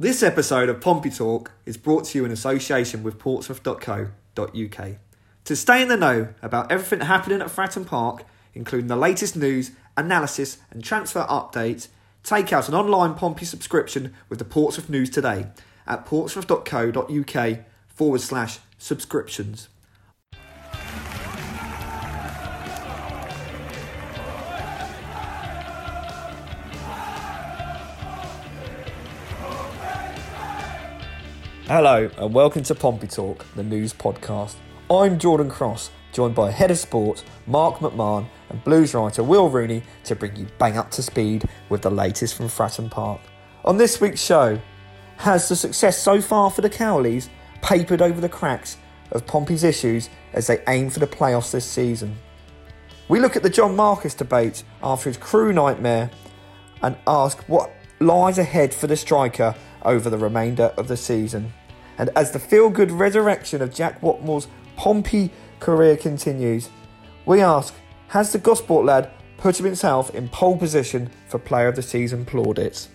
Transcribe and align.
This 0.00 0.22
episode 0.22 0.70
of 0.70 0.80
Pompey 0.80 1.10
Talk 1.10 1.52
is 1.66 1.76
brought 1.76 2.06
to 2.06 2.16
you 2.16 2.24
in 2.24 2.30
association 2.30 3.02
with 3.02 3.18
portsmouth.co.uk. 3.18 4.88
To 5.44 5.54
stay 5.54 5.82
in 5.82 5.88
the 5.88 5.96
know 5.98 6.28
about 6.40 6.72
everything 6.72 7.06
happening 7.06 7.42
at 7.42 7.48
Fratton 7.48 7.86
Park, 7.86 8.24
including 8.54 8.86
the 8.86 8.96
latest 8.96 9.36
news, 9.36 9.72
analysis, 9.98 10.56
and 10.70 10.82
transfer 10.82 11.26
updates, 11.28 11.88
take 12.22 12.50
out 12.50 12.66
an 12.66 12.74
online 12.74 13.12
Pompey 13.12 13.44
subscription 13.44 14.14
with 14.30 14.38
the 14.38 14.44
Portsmouth 14.46 14.88
News 14.88 15.10
today 15.10 15.48
at 15.86 16.06
portsmouth.co.uk 16.06 17.58
forward 17.88 18.20
slash 18.22 18.60
subscriptions. 18.78 19.68
Hello 31.70 32.10
and 32.18 32.34
welcome 32.34 32.64
to 32.64 32.74
Pompey 32.74 33.06
Talk, 33.06 33.46
the 33.54 33.62
news 33.62 33.94
podcast. 33.94 34.56
I'm 34.90 35.20
Jordan 35.20 35.48
Cross, 35.48 35.92
joined 36.10 36.34
by 36.34 36.50
Head 36.50 36.72
of 36.72 36.78
Sport 36.78 37.22
Mark 37.46 37.76
McMahon 37.76 38.26
and 38.48 38.64
Blues 38.64 38.92
writer 38.92 39.22
Will 39.22 39.48
Rooney 39.48 39.84
to 40.02 40.16
bring 40.16 40.34
you 40.34 40.48
bang 40.58 40.76
up 40.76 40.90
to 40.90 41.00
speed 41.00 41.48
with 41.68 41.82
the 41.82 41.90
latest 41.90 42.34
from 42.34 42.46
Fratton 42.46 42.90
Park. 42.90 43.20
On 43.64 43.76
this 43.76 44.00
week's 44.00 44.20
show, 44.20 44.60
has 45.18 45.48
the 45.48 45.54
success 45.54 45.96
so 45.96 46.20
far 46.20 46.50
for 46.50 46.60
the 46.60 46.68
Cowleys 46.68 47.28
papered 47.62 48.02
over 48.02 48.20
the 48.20 48.28
cracks 48.28 48.76
of 49.12 49.24
Pompey's 49.28 49.62
issues 49.62 50.10
as 50.32 50.48
they 50.48 50.64
aim 50.66 50.90
for 50.90 50.98
the 50.98 51.06
playoffs 51.06 51.52
this 51.52 51.66
season? 51.66 52.18
We 53.06 53.20
look 53.20 53.36
at 53.36 53.44
the 53.44 53.48
John 53.48 53.76
Marquis 53.76 54.16
debate 54.18 54.64
after 54.82 55.08
his 55.08 55.18
Crewe 55.18 55.52
nightmare 55.52 56.10
and 56.82 56.96
ask 57.06 57.38
what 57.48 57.70
lies 58.00 58.38
ahead 58.38 58.74
for 58.74 58.88
the 58.88 58.96
striker 58.96 59.54
over 59.84 60.10
the 60.10 60.18
remainder 60.18 60.74
of 60.76 60.88
the 60.88 60.96
season. 60.96 61.52
And 62.00 62.08
as 62.16 62.30
the 62.30 62.38
feel 62.38 62.70
good 62.70 62.90
resurrection 62.90 63.60
of 63.60 63.74
Jack 63.74 64.02
Whatmough's 64.02 64.48
Pompey 64.74 65.30
career 65.58 65.98
continues, 65.98 66.70
we 67.26 67.42
ask 67.42 67.74
Has 68.08 68.32
the 68.32 68.38
Gosport 68.38 68.86
lad 68.86 69.10
put 69.36 69.58
himself 69.58 70.14
in 70.14 70.30
pole 70.30 70.56
position 70.56 71.10
for 71.28 71.38
Player 71.38 71.68
of 71.68 71.76
the 71.76 71.82
Season 71.82 72.24
plaudits? 72.24 72.88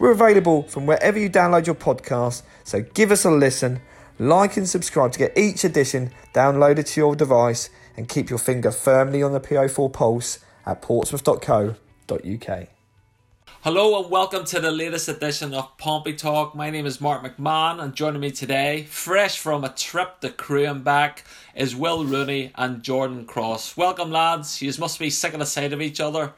We're 0.00 0.10
available 0.10 0.64
from 0.64 0.86
wherever 0.86 1.20
you 1.20 1.30
download 1.30 1.66
your 1.66 1.76
podcast, 1.76 2.42
so 2.64 2.82
give 2.82 3.12
us 3.12 3.24
a 3.24 3.30
listen, 3.30 3.80
like 4.18 4.56
and 4.56 4.68
subscribe 4.68 5.12
to 5.12 5.20
get 5.20 5.38
each 5.38 5.62
edition 5.62 6.10
downloaded 6.34 6.86
to 6.86 7.00
your 7.00 7.14
device, 7.14 7.70
and 7.96 8.08
keep 8.08 8.28
your 8.28 8.40
finger 8.40 8.72
firmly 8.72 9.22
on 9.22 9.32
the 9.32 9.40
PO4 9.40 9.92
pulse 9.92 10.40
at 10.66 10.82
portsmouth.co.uk. 10.82 12.71
Hello 13.62 14.02
and 14.02 14.10
welcome 14.10 14.44
to 14.46 14.58
the 14.58 14.72
latest 14.72 15.08
edition 15.08 15.54
of 15.54 15.78
Pompey 15.78 16.14
Talk. 16.14 16.56
My 16.56 16.68
name 16.68 16.84
is 16.84 17.00
Mark 17.00 17.22
McMahon 17.22 17.80
and 17.80 17.94
joining 17.94 18.20
me 18.20 18.32
today, 18.32 18.82
fresh 18.90 19.38
from 19.38 19.62
a 19.62 19.68
trip 19.68 20.18
to 20.18 20.30
Crewe 20.30 20.66
and 20.66 20.82
back, 20.82 21.22
is 21.54 21.76
Will 21.76 22.04
Rooney 22.04 22.50
and 22.56 22.82
Jordan 22.82 23.24
Cross. 23.24 23.76
Welcome 23.76 24.10
lads, 24.10 24.60
you 24.60 24.72
must 24.80 24.98
be 24.98 25.10
sick 25.10 25.32
of 25.32 25.38
the 25.38 25.46
sight 25.46 25.72
of 25.72 25.80
each 25.80 26.00
other. 26.00 26.32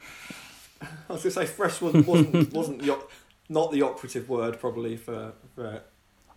I 0.79 0.85
was 1.13 1.23
going 1.23 1.33
to 1.33 1.39
say 1.39 1.45
fresh 1.47 1.81
wasn't, 1.81 2.05
wasn't, 2.05 2.53
wasn't 2.53 2.83
the, 2.83 2.91
op- 2.91 3.09
not 3.49 3.71
the 3.71 3.81
operative 3.81 4.29
word 4.29 4.59
probably 4.59 4.95
for, 4.95 5.33
for 5.55 5.81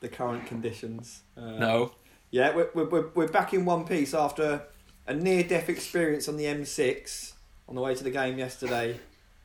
the 0.00 0.08
current 0.08 0.46
conditions. 0.46 1.20
Uh, 1.36 1.50
No. 1.58 1.92
Yeah, 2.30 2.56
we're, 2.56 2.70
we're, 2.72 3.08
we're 3.08 3.28
back 3.28 3.52
in 3.52 3.66
one 3.66 3.84
piece 3.86 4.14
after 4.14 4.62
a 5.06 5.12
near 5.12 5.42
death 5.42 5.68
experience 5.68 6.28
on 6.28 6.38
the 6.38 6.44
M6 6.44 7.32
on 7.68 7.74
the 7.74 7.82
way 7.82 7.94
to 7.94 8.02
the 8.02 8.10
game 8.10 8.38
yesterday 8.38 8.98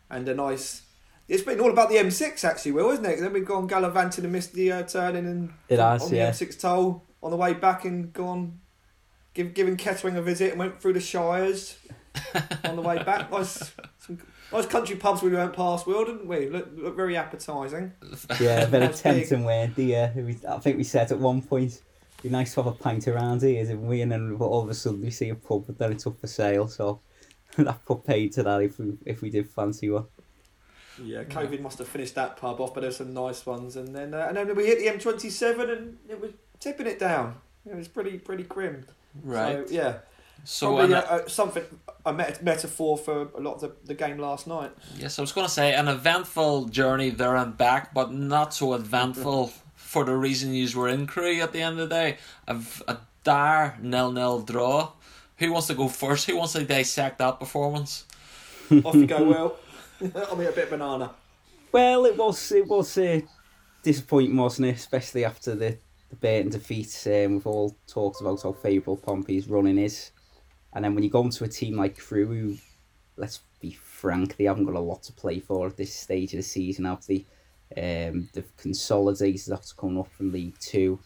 and 0.09 0.25
a 0.29 0.33
nice. 0.33 0.82
It's 1.27 1.43
been 1.43 1.59
all 1.59 1.71
about 1.71 1.89
the 1.89 1.95
M6 1.95 2.43
actually, 2.43 2.71
Will, 2.73 2.91
isn't 2.91 3.05
it? 3.05 3.19
Then 3.19 3.33
we've 3.33 3.45
gone 3.45 3.67
gallivanting 3.67 4.23
and 4.23 4.33
missed 4.33 4.53
the 4.53 4.71
uh, 4.71 4.83
turning 4.83 5.25
and 5.25 5.53
It 5.69 5.79
has, 5.79 6.03
on 6.03 6.13
yeah. 6.13 6.31
the 6.31 6.45
M6 6.45 6.59
toll 6.59 7.03
on 7.21 7.31
the 7.31 7.37
way 7.37 7.53
back 7.53 7.85
and 7.85 8.11
gone 8.11 8.59
give, 9.33 9.53
giving 9.53 9.77
Kettering 9.77 10.17
a 10.17 10.21
visit 10.21 10.51
and 10.51 10.59
went 10.59 10.81
through 10.81 10.93
the 10.93 10.99
Shires 10.99 11.77
on 12.65 12.75
the 12.75 12.81
way 12.81 13.01
back. 13.03 13.31
Nice, 13.31 13.73
some 13.99 14.19
nice 14.51 14.65
country 14.65 14.95
pubs 14.95 15.21
we 15.21 15.31
went 15.31 15.53
past, 15.53 15.87
Will, 15.87 16.05
didn't 16.05 16.27
we? 16.27 16.49
Look, 16.49 16.69
look 16.75 16.95
very 16.95 17.15
appetising. 17.15 17.93
Yeah, 18.39 18.65
very 18.67 18.87
That's 18.87 19.01
big. 19.01 19.27
tempting? 19.27 19.87
Yeah, 19.89 20.11
we, 20.15 20.37
I 20.47 20.59
think 20.59 20.77
we 20.77 20.83
said 20.83 21.11
at 21.11 21.19
one 21.19 21.41
point, 21.41 21.81
it'd 22.19 22.23
be 22.23 22.29
nice 22.29 22.53
to 22.53 22.63
have 22.63 22.73
a 22.73 22.75
pint 22.75 23.07
around 23.07 23.41
here, 23.41 23.63
didn't 23.63 23.87
we? 23.87 24.01
And 24.01 24.11
then 24.11 24.35
all 24.39 24.61
of 24.61 24.69
a 24.69 24.73
sudden 24.73 25.01
we 25.01 25.09
see 25.09 25.29
a 25.29 25.35
pub, 25.35 25.65
but 25.67 25.77
then 25.77 25.93
it's 25.93 26.05
up 26.05 26.19
for 26.19 26.27
sale, 26.27 26.67
so 26.67 26.99
that 27.57 27.85
pub 27.85 28.05
paid 28.05 28.33
to 28.33 28.43
that 28.43 28.61
if 28.61 28.77
we 28.77 28.93
if 29.05 29.21
we 29.21 29.29
did 29.29 29.49
fancy 29.49 29.89
one. 29.89 30.05
Yeah, 31.01 31.23
COVID 31.23 31.59
must 31.61 31.79
have 31.79 31.87
finished 31.87 32.15
that 32.15 32.37
pub 32.37 32.59
off, 32.61 32.73
but 32.73 32.81
there's 32.81 32.97
some 32.97 33.13
nice 33.13 33.45
ones, 33.45 33.75
and 33.75 33.95
then 33.95 34.13
uh, 34.13 34.25
and 34.27 34.37
then 34.37 34.55
we 34.55 34.65
hit 34.65 34.79
the 34.79 34.87
M27 34.87 35.71
and 35.71 35.97
it 36.09 36.19
was 36.19 36.31
tipping 36.59 36.87
it 36.87 36.99
down. 36.99 37.35
It 37.65 37.75
was 37.75 37.87
pretty 37.87 38.17
pretty 38.19 38.43
grim. 38.43 38.85
Right. 39.23 39.67
So, 39.67 39.73
yeah. 39.73 39.93
So, 40.45 40.75
Probably 40.75 40.95
an, 40.95 41.03
uh, 41.03 41.05
uh, 41.09 41.27
something 41.29 41.63
a 42.05 42.11
met- 42.11 42.43
metaphor 42.43 42.97
for 42.97 43.29
a 43.37 43.39
lot 43.39 43.55
of 43.55 43.61
the, 43.61 43.71
the 43.85 43.93
game 43.93 44.17
last 44.17 44.45
night. 44.45 44.71
yes, 44.97 45.17
I 45.17 45.21
was 45.21 45.31
going 45.31 45.47
to 45.47 45.53
say 45.53 45.73
an 45.73 45.87
eventful 45.87 46.65
journey 46.65 47.11
there 47.11 47.37
and 47.37 47.57
back, 47.57 47.93
but 47.93 48.11
not 48.11 48.53
so 48.53 48.73
eventful 48.73 49.53
for 49.75 50.03
the 50.03 50.15
reason 50.15 50.53
you 50.53 50.67
were 50.77 50.89
in 50.89 51.07
Crewe 51.07 51.39
at 51.39 51.53
the 51.53 51.61
end 51.61 51.79
of 51.79 51.87
the 51.87 51.95
day. 51.95 52.17
A, 52.47 52.57
a 52.89 52.97
dire 53.23 53.77
nil-nil 53.81 54.41
draw. 54.41 54.91
Who 55.37 55.53
wants 55.53 55.67
to 55.67 55.75
go 55.75 55.87
first? 55.87 56.25
Who 56.29 56.35
wants 56.35 56.53
to 56.53 56.63
dissect 56.65 57.19
that 57.19 57.39
performance? 57.39 58.05
Off 58.83 58.95
you 58.95 59.05
go, 59.05 59.23
Will. 59.23 59.55
I'll 60.15 60.35
be 60.35 60.45
a 60.45 60.51
bit 60.51 60.69
banana. 60.69 61.11
Well, 61.71 62.05
it 62.05 62.17
was 62.17 62.51
it 62.51 62.67
was 62.67 62.97
uh, 62.97 63.21
disappointing, 63.83 64.35
wasn't 64.35 64.67
it? 64.67 64.75
Especially 64.75 65.25
after 65.25 65.55
the 65.55 65.77
the 66.09 66.15
Burton 66.15 66.51
defeat. 66.51 67.07
Um, 67.07 67.33
we've 67.33 67.47
all 67.47 67.75
talked 67.87 68.21
about 68.21 68.43
how 68.43 68.53
favourable 68.53 68.97
Pompey's 68.97 69.47
running 69.47 69.77
is, 69.77 70.11
and 70.73 70.83
then 70.83 70.93
when 70.93 71.03
you 71.03 71.09
go 71.09 71.21
into 71.21 71.43
a 71.43 71.47
team 71.47 71.77
like 71.77 71.97
Crewe, 71.97 72.25
who, 72.25 72.57
let's 73.17 73.39
be 73.61 73.71
frank, 73.71 74.35
they 74.35 74.43
haven't 74.43 74.65
got 74.65 74.75
a 74.75 74.79
lot 74.79 75.03
to 75.03 75.13
play 75.13 75.39
for 75.39 75.67
at 75.67 75.77
this 75.77 75.93
stage 75.95 76.33
of 76.33 76.37
the 76.37 76.43
season. 76.43 76.85
Have 76.85 77.05
they? 77.05 77.25
Um, 77.75 78.29
they've 78.33 78.57
consolidated 78.57 79.53
after 79.53 79.73
coming 79.75 79.99
up 79.99 80.11
from 80.11 80.31
League 80.31 80.59
Two. 80.59 80.99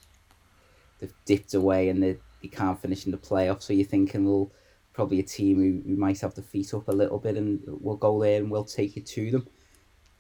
They've 1.00 1.14
dipped 1.26 1.54
away 1.54 1.90
and 1.90 2.02
they 2.02 2.18
they 2.42 2.48
can't 2.48 2.82
finish 2.82 3.06
in 3.06 3.12
the 3.12 3.18
playoffs. 3.18 3.64
So 3.64 3.74
you're 3.74 3.86
thinking, 3.86 4.26
well, 4.26 4.52
probably 4.98 5.20
a 5.20 5.24
team 5.24 5.58
who, 5.58 5.88
who 5.88 5.96
might 5.96 6.20
have 6.20 6.34
the 6.34 6.42
feet 6.42 6.74
up 6.74 6.88
a 6.88 6.92
little 6.92 7.20
bit 7.20 7.38
and 7.38 7.62
we'll 7.68 7.96
go 7.96 8.20
there 8.20 8.38
and 8.42 8.50
we'll 8.50 8.66
take 8.66 8.98
it 8.98 9.06
to 9.06 9.30
them. 9.30 9.48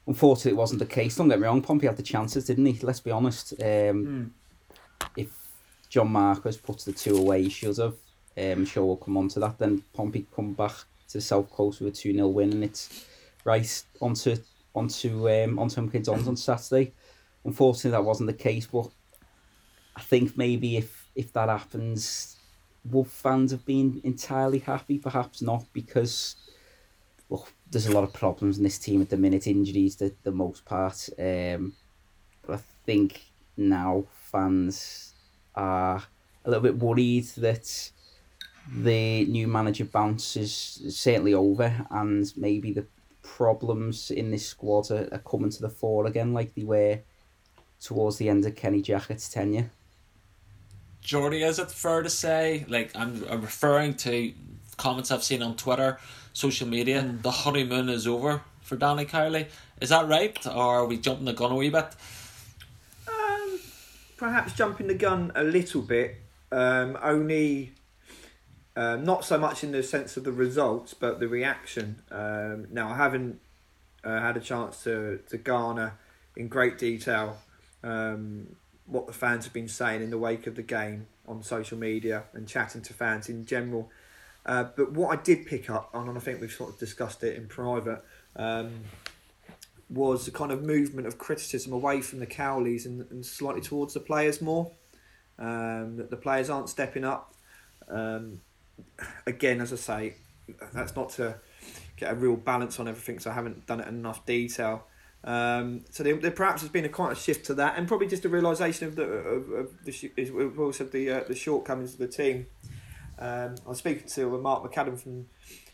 Unfortunately, 0.05 0.51
it 0.51 0.57
wasn't 0.57 0.77
the 0.77 0.85
case. 0.85 1.15
Don't 1.15 1.29
get 1.29 1.39
me 1.39 1.47
wrong, 1.47 1.63
Pompey 1.63 1.87
had 1.87 1.97
the 1.97 2.03
chances, 2.03 2.45
didn't 2.45 2.67
he? 2.67 2.79
Let's 2.85 2.99
be 2.99 3.09
honest. 3.09 3.53
Um, 3.59 4.33
If 5.15 5.29
John 5.89 6.11
Marquis 6.11 6.59
puts 6.61 6.85
the 6.85 6.93
two 6.93 7.17
away, 7.17 7.41
he 7.41 7.49
should 7.49 7.77
have. 7.77 7.95
Um, 8.37 8.65
sure 8.65 8.85
we'll 8.85 8.97
come 8.97 9.17
on 9.17 9.29
to 9.29 9.39
that. 9.39 9.57
Then 9.57 9.81
Pompey 9.95 10.27
come 10.33 10.53
back 10.53 10.75
to 11.07 11.13
the 11.13 11.21
South 11.21 11.49
Coast 11.49 11.81
with 11.81 11.93
a 11.93 11.97
2 11.97 12.13
0 12.13 12.27
win, 12.27 12.53
and 12.53 12.63
it's 12.63 13.03
right 13.45 13.83
onto 13.99 14.37
onto 14.75 15.27
um, 15.27 15.57
onto 15.57 15.73
St 15.73 15.91
Kitts 15.91 16.07
on 16.07 16.37
Saturday. 16.37 16.93
Unfortunately, 17.43 17.91
that 17.91 18.05
wasn't 18.05 18.27
the 18.27 18.33
case, 18.33 18.67
but 18.67 18.89
I 19.95 20.01
think 20.01 20.37
maybe 20.37 20.77
if 20.77 21.09
if 21.15 21.33
that 21.33 21.49
happens, 21.49 22.36
Wolf 22.91 23.09
fans 23.09 23.51
have 23.51 23.65
been 23.65 24.01
entirely 24.03 24.59
happy. 24.59 24.97
Perhaps 24.97 25.41
not 25.41 25.65
because 25.73 26.35
well, 27.29 27.47
there's 27.69 27.87
a 27.87 27.91
lot 27.91 28.03
of 28.03 28.13
problems 28.13 28.57
in 28.57 28.63
this 28.63 28.77
team 28.77 29.01
at 29.01 29.09
the 29.09 29.17
minute. 29.17 29.47
Injuries, 29.47 29.95
the 29.95 30.13
the 30.23 30.31
most 30.31 30.65
part. 30.65 31.09
Um, 31.19 31.73
but 32.45 32.59
I 32.59 32.61
think 32.85 33.21
now 33.57 34.05
fans 34.11 35.13
are 35.55 36.03
a 36.45 36.49
little 36.49 36.63
bit 36.63 36.77
worried 36.77 37.25
that 37.37 37.91
the 38.71 39.25
new 39.25 39.47
manager 39.47 39.85
bounce 39.85 40.35
is 40.35 40.81
certainly 40.89 41.33
over, 41.33 41.85
and 41.89 42.31
maybe 42.35 42.71
the 42.71 42.85
problems 43.21 44.11
in 44.11 44.31
this 44.31 44.47
squad 44.47 44.89
are, 44.91 45.09
are 45.11 45.19
coming 45.19 45.49
to 45.49 45.61
the 45.61 45.69
fore 45.69 46.05
again, 46.05 46.33
like 46.33 46.53
they 46.55 46.63
were 46.63 46.99
towards 47.81 48.17
the 48.17 48.29
end 48.29 48.45
of 48.45 48.55
Kenny 48.55 48.81
Jackett's 48.81 49.29
tenure. 49.29 49.69
Jordy, 51.07 51.41
is 51.41 51.57
it 51.57 51.71
fair 51.71 52.03
to 52.03 52.09
say, 52.09 52.65
like 52.67 52.91
I'm, 52.93 53.23
I'm 53.29 53.39
referring 53.39 53.93
to 53.93 54.33
comments 54.75 55.09
I've 55.09 55.23
seen 55.23 55.41
on 55.41 55.55
Twitter, 55.55 55.99
social 56.33 56.67
media, 56.67 57.01
the 57.21 57.31
honeymoon 57.31 57.87
is 57.87 58.05
over 58.05 58.41
for 58.59 58.75
Danny 58.75 59.05
Cowley. 59.05 59.47
Is 59.79 59.87
that 59.87 60.05
right, 60.09 60.37
or 60.45 60.79
are 60.79 60.85
we 60.85 60.97
jumping 60.97 61.23
the 61.23 61.31
gun 61.31 61.53
a 61.53 61.55
wee 61.55 61.69
bit? 61.69 61.85
Um, 63.07 63.59
perhaps 64.17 64.51
jumping 64.51 64.87
the 64.87 64.95
gun 64.95 65.31
a 65.33 65.45
little 65.45 65.81
bit. 65.81 66.17
Um, 66.51 66.97
only 67.01 67.71
um, 68.75 69.05
not 69.05 69.23
so 69.23 69.37
much 69.37 69.63
in 69.63 69.71
the 69.71 69.83
sense 69.83 70.17
of 70.17 70.25
the 70.25 70.33
results, 70.33 70.93
but 70.93 71.21
the 71.21 71.29
reaction. 71.29 72.01
Um, 72.11 72.67
now, 72.69 72.89
I 72.89 72.97
haven't 72.97 73.39
uh, 74.03 74.19
had 74.19 74.35
a 74.35 74.41
chance 74.41 74.83
to, 74.83 75.21
to 75.29 75.37
garner 75.37 75.93
in 76.35 76.49
great 76.49 76.77
detail 76.77 77.37
um, 77.81 78.57
what 78.87 79.05
the 79.05 79.13
fans 79.13 79.43
have 79.43 79.53
been 79.53 79.67
saying 79.67 80.01
in 80.01 80.09
the 80.09 80.17
wake 80.17 80.47
of 80.47 80.55
the 80.55 80.63
game 80.63 81.07
on 81.27 81.43
social 81.43 81.77
media 81.77 82.23
and 82.33 82.47
chatting 82.47 82.81
to 82.81 82.93
fans 82.93 83.29
in 83.29 83.45
general. 83.45 83.91
Uh, 84.45 84.63
but 84.75 84.93
what 84.93 85.17
I 85.17 85.21
did 85.21 85.45
pick 85.45 85.69
up 85.69 85.89
on, 85.93 86.07
and 86.07 86.17
I 86.17 86.21
think 86.21 86.39
we've 86.39 86.51
sort 86.51 86.71
of 86.71 86.79
discussed 86.79 87.21
it 87.23 87.35
in 87.35 87.47
private, 87.47 88.01
um, 88.37 88.71
was 89.89 90.27
a 90.27 90.31
kind 90.31 90.51
of 90.51 90.63
movement 90.63 91.05
of 91.05 91.17
criticism 91.17 91.73
away 91.73 92.01
from 92.01 92.19
the 92.19 92.27
Cowleys 92.27 92.85
and, 92.85 93.05
and 93.11 93.25
slightly 93.25 93.61
towards 93.61 93.93
the 93.93 93.99
players 93.99 94.41
more. 94.41 94.71
Um, 95.39 95.97
that 95.97 96.09
the 96.09 96.17
players 96.17 96.49
aren't 96.49 96.69
stepping 96.69 97.03
up. 97.03 97.35
Um, 97.87 98.41
again, 99.27 99.61
as 99.61 99.71
I 99.71 99.75
say, 99.75 100.15
that's 100.73 100.95
not 100.95 101.09
to 101.11 101.35
get 101.95 102.11
a 102.11 102.15
real 102.15 102.35
balance 102.35 102.79
on 102.79 102.87
everything, 102.87 103.19
so 103.19 103.29
I 103.29 103.33
haven't 103.33 103.67
done 103.67 103.79
it 103.79 103.87
in 103.87 103.95
enough 103.95 104.25
detail. 104.25 104.87
Um, 105.23 105.83
so 105.89 106.03
there, 106.03 106.15
there, 106.15 106.31
perhaps 106.31 106.61
has 106.61 106.69
been 106.69 106.85
a 106.85 106.89
quite 106.89 107.11
a 107.11 107.15
shift 107.15 107.47
to 107.47 107.53
that, 107.55 107.77
and 107.77 107.87
probably 107.87 108.07
just 108.07 108.23
a 108.25 108.29
realization 108.29 108.87
of 108.87 108.95
the 108.95 109.03
of, 109.03 109.49
of 109.51 109.85
the 109.85 110.53
also 110.57 110.83
the 110.85 111.11
uh, 111.11 111.23
the 111.27 111.35
shortcomings 111.35 111.93
of 111.93 111.99
the 111.99 112.07
team. 112.07 112.47
Um, 113.19 113.55
I 113.65 113.69
was 113.69 113.79
speaking 113.79 114.07
to 114.07 114.37
Mark 114.37 114.63
McAdam 114.63 114.99
from 114.99 115.27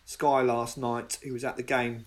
Sky 0.05 0.41
last 0.41 0.77
night, 0.77 1.19
who 1.23 1.33
was 1.33 1.43
at 1.43 1.57
the 1.57 1.63
game, 1.63 2.05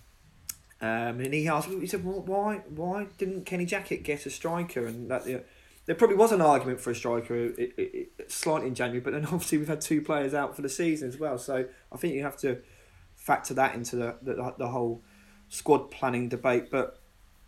um, 0.80 1.20
and 1.20 1.32
he 1.32 1.48
asked, 1.48 1.68
he 1.68 1.86
said, 1.86 2.04
well, 2.04 2.20
"Why, 2.20 2.62
why 2.68 3.06
didn't 3.16 3.44
Kenny 3.46 3.64
Jackett 3.64 4.02
get 4.02 4.26
a 4.26 4.30
striker?" 4.30 4.86
And 4.86 5.10
that 5.10 5.26
you 5.26 5.34
know, 5.34 5.42
there 5.86 5.94
probably 5.94 6.16
was 6.16 6.32
an 6.32 6.40
argument 6.40 6.80
for 6.80 6.90
a 6.90 6.94
striker, 6.94 7.34
it, 7.34 7.58
it, 7.58 8.10
it, 8.18 8.30
slightly 8.30 8.68
in 8.68 8.74
January, 8.74 9.00
but 9.00 9.12
then 9.12 9.24
obviously 9.26 9.58
we've 9.58 9.68
had 9.68 9.80
two 9.80 10.02
players 10.02 10.34
out 10.34 10.54
for 10.54 10.62
the 10.62 10.68
season 10.68 11.08
as 11.08 11.18
well. 11.18 11.38
So 11.38 11.66
I 11.92 11.96
think 11.96 12.14
you 12.14 12.22
have 12.22 12.36
to 12.38 12.58
factor 13.14 13.54
that 13.54 13.74
into 13.74 13.96
the 13.96 14.16
the, 14.20 14.54
the 14.58 14.68
whole 14.68 15.02
squad 15.48 15.90
planning 15.90 16.28
debate. 16.28 16.70
But 16.70 16.98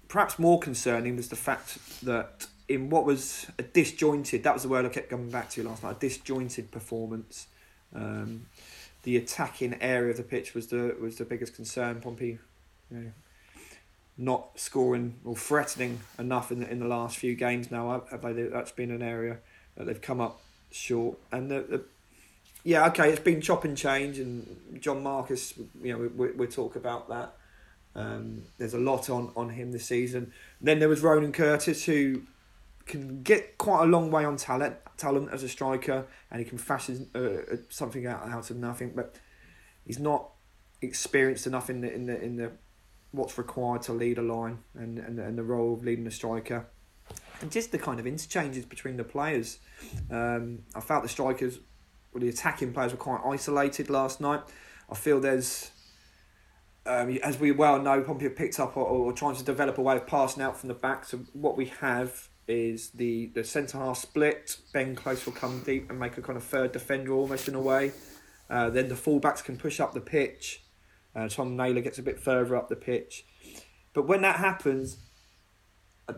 perhaps 0.08 0.38
more 0.38 0.58
concerning 0.58 1.16
was 1.16 1.28
the 1.28 1.36
fact 1.36 1.78
that 2.04 2.46
in 2.68 2.90
what 2.90 3.04
was 3.04 3.46
a 3.58 3.62
disjointed, 3.62 4.42
that 4.42 4.54
was 4.54 4.62
the 4.62 4.68
word 4.68 4.84
I 4.84 4.88
kept 4.88 5.10
coming 5.10 5.30
back 5.30 5.50
to 5.50 5.62
last 5.62 5.82
night, 5.82 5.96
a 5.96 5.98
disjointed 5.98 6.70
performance. 6.70 7.46
Um, 7.94 8.46
the 9.04 9.16
attacking 9.16 9.80
area 9.80 10.10
of 10.10 10.16
the 10.16 10.22
pitch 10.22 10.54
was 10.54 10.66
the 10.66 10.94
was 11.00 11.16
the 11.16 11.24
biggest 11.24 11.54
concern. 11.54 12.00
Pompey, 12.00 12.38
you 12.90 12.96
know, 12.96 13.12
not 14.18 14.58
scoring 14.58 15.14
or 15.24 15.36
threatening 15.36 16.00
enough 16.18 16.50
in 16.50 16.60
the, 16.60 16.70
in 16.70 16.80
the 16.80 16.86
last 16.86 17.16
few 17.16 17.34
games. 17.34 17.70
Now, 17.70 18.04
that's 18.10 18.72
been 18.72 18.90
an 18.90 19.02
area 19.02 19.38
that 19.76 19.86
they've 19.86 20.02
come 20.02 20.20
up 20.20 20.40
short. 20.70 21.18
And 21.32 21.50
the, 21.50 21.60
the 21.60 21.84
yeah, 22.64 22.86
okay, 22.88 23.10
it's 23.10 23.20
been 23.20 23.40
chop 23.40 23.64
and 23.64 23.76
change, 23.76 24.18
and 24.18 24.80
John 24.80 25.02
Marquis, 25.02 25.54
you 25.80 25.92
know, 25.92 25.98
we, 25.98 26.08
we, 26.08 26.32
we 26.32 26.46
talk 26.46 26.76
about 26.76 27.08
that. 27.08 27.32
Um, 27.94 28.42
there's 28.58 28.74
a 28.74 28.78
lot 28.78 29.10
on, 29.10 29.32
on 29.36 29.50
him 29.50 29.72
this 29.72 29.86
season. 29.86 30.32
Then 30.60 30.78
there 30.78 30.88
was 30.88 31.00
Ronan 31.00 31.32
Curtis, 31.32 31.84
who 31.84 32.22
can 32.86 33.22
get 33.22 33.58
quite 33.58 33.82
a 33.82 33.86
long 33.86 34.10
way 34.10 34.24
on 34.24 34.36
talent, 34.36 34.76
talent 34.96 35.30
as 35.32 35.42
a 35.42 35.48
striker, 35.48 36.06
and 36.30 36.40
he 36.40 36.44
can 36.44 36.58
fashion 36.58 37.08
uh, 37.14 37.56
something 37.68 38.06
out, 38.06 38.26
out 38.28 38.50
of 38.50 38.56
nothing. 38.56 38.92
But 38.94 39.16
he's 39.84 39.98
not 39.98 40.30
experienced 40.80 41.46
enough 41.46 41.68
in 41.70 41.80
the 41.80 41.92
in 41.92 42.06
the 42.06 42.22
in 42.22 42.36
the 42.36 42.52
what's 43.10 43.38
required 43.38 43.82
to 43.82 43.92
lead 43.92 44.18
a 44.18 44.22
line 44.22 44.58
and, 44.74 44.98
and, 44.98 45.18
and 45.18 45.38
the 45.38 45.42
role 45.42 45.74
of 45.74 45.82
leading 45.82 46.06
a 46.06 46.10
striker. 46.10 46.66
And 47.40 47.50
just 47.50 47.72
the 47.72 47.78
kind 47.78 47.98
of 47.98 48.06
interchanges 48.06 48.64
between 48.66 48.96
the 48.96 49.04
players. 49.04 49.58
Um, 50.10 50.60
I 50.74 50.80
felt 50.80 51.02
the 51.04 51.08
strikers, 51.08 51.58
or 52.12 52.20
the 52.20 52.28
attacking 52.28 52.74
players, 52.74 52.92
were 52.92 52.98
quite 52.98 53.20
isolated 53.24 53.88
last 53.88 54.20
night. 54.20 54.42
I 54.90 54.94
feel 54.94 55.20
there's, 55.20 55.70
um, 56.88 57.10
as 57.22 57.38
we 57.38 57.52
well 57.52 57.80
know, 57.80 58.00
Pompey 58.00 58.24
have 58.24 58.36
picked 58.36 58.58
up 58.58 58.76
or, 58.76 58.84
or 58.84 59.12
trying 59.12 59.36
to 59.36 59.44
develop 59.44 59.78
a 59.78 59.82
way 59.82 59.96
of 59.96 60.06
passing 60.06 60.42
out 60.42 60.58
from 60.58 60.68
the 60.68 60.74
back. 60.74 61.04
So 61.04 61.18
what 61.34 61.56
we 61.56 61.66
have 61.66 62.28
is 62.48 62.90
the, 62.90 63.26
the 63.34 63.44
centre 63.44 63.78
half 63.78 63.98
split. 63.98 64.56
Ben 64.72 64.96
Close 64.96 65.26
will 65.26 65.34
come 65.34 65.62
deep 65.64 65.90
and 65.90 66.00
make 66.00 66.16
a 66.16 66.22
kind 66.22 66.36
of 66.36 66.42
third 66.42 66.72
defender 66.72 67.12
almost 67.12 67.46
in 67.46 67.54
a 67.54 67.60
way. 67.60 67.92
Uh, 68.48 68.70
then 68.70 68.88
the 68.88 68.94
fullbacks 68.94 69.44
can 69.44 69.58
push 69.58 69.78
up 69.78 69.92
the 69.92 70.00
pitch. 70.00 70.62
Uh, 71.14 71.28
Tom 71.28 71.56
Naylor 71.56 71.82
gets 71.82 71.98
a 71.98 72.02
bit 72.02 72.18
further 72.18 72.56
up 72.56 72.68
the 72.68 72.76
pitch. 72.76 73.26
But 73.92 74.06
when 74.06 74.22
that 74.22 74.36
happens, 74.36 74.96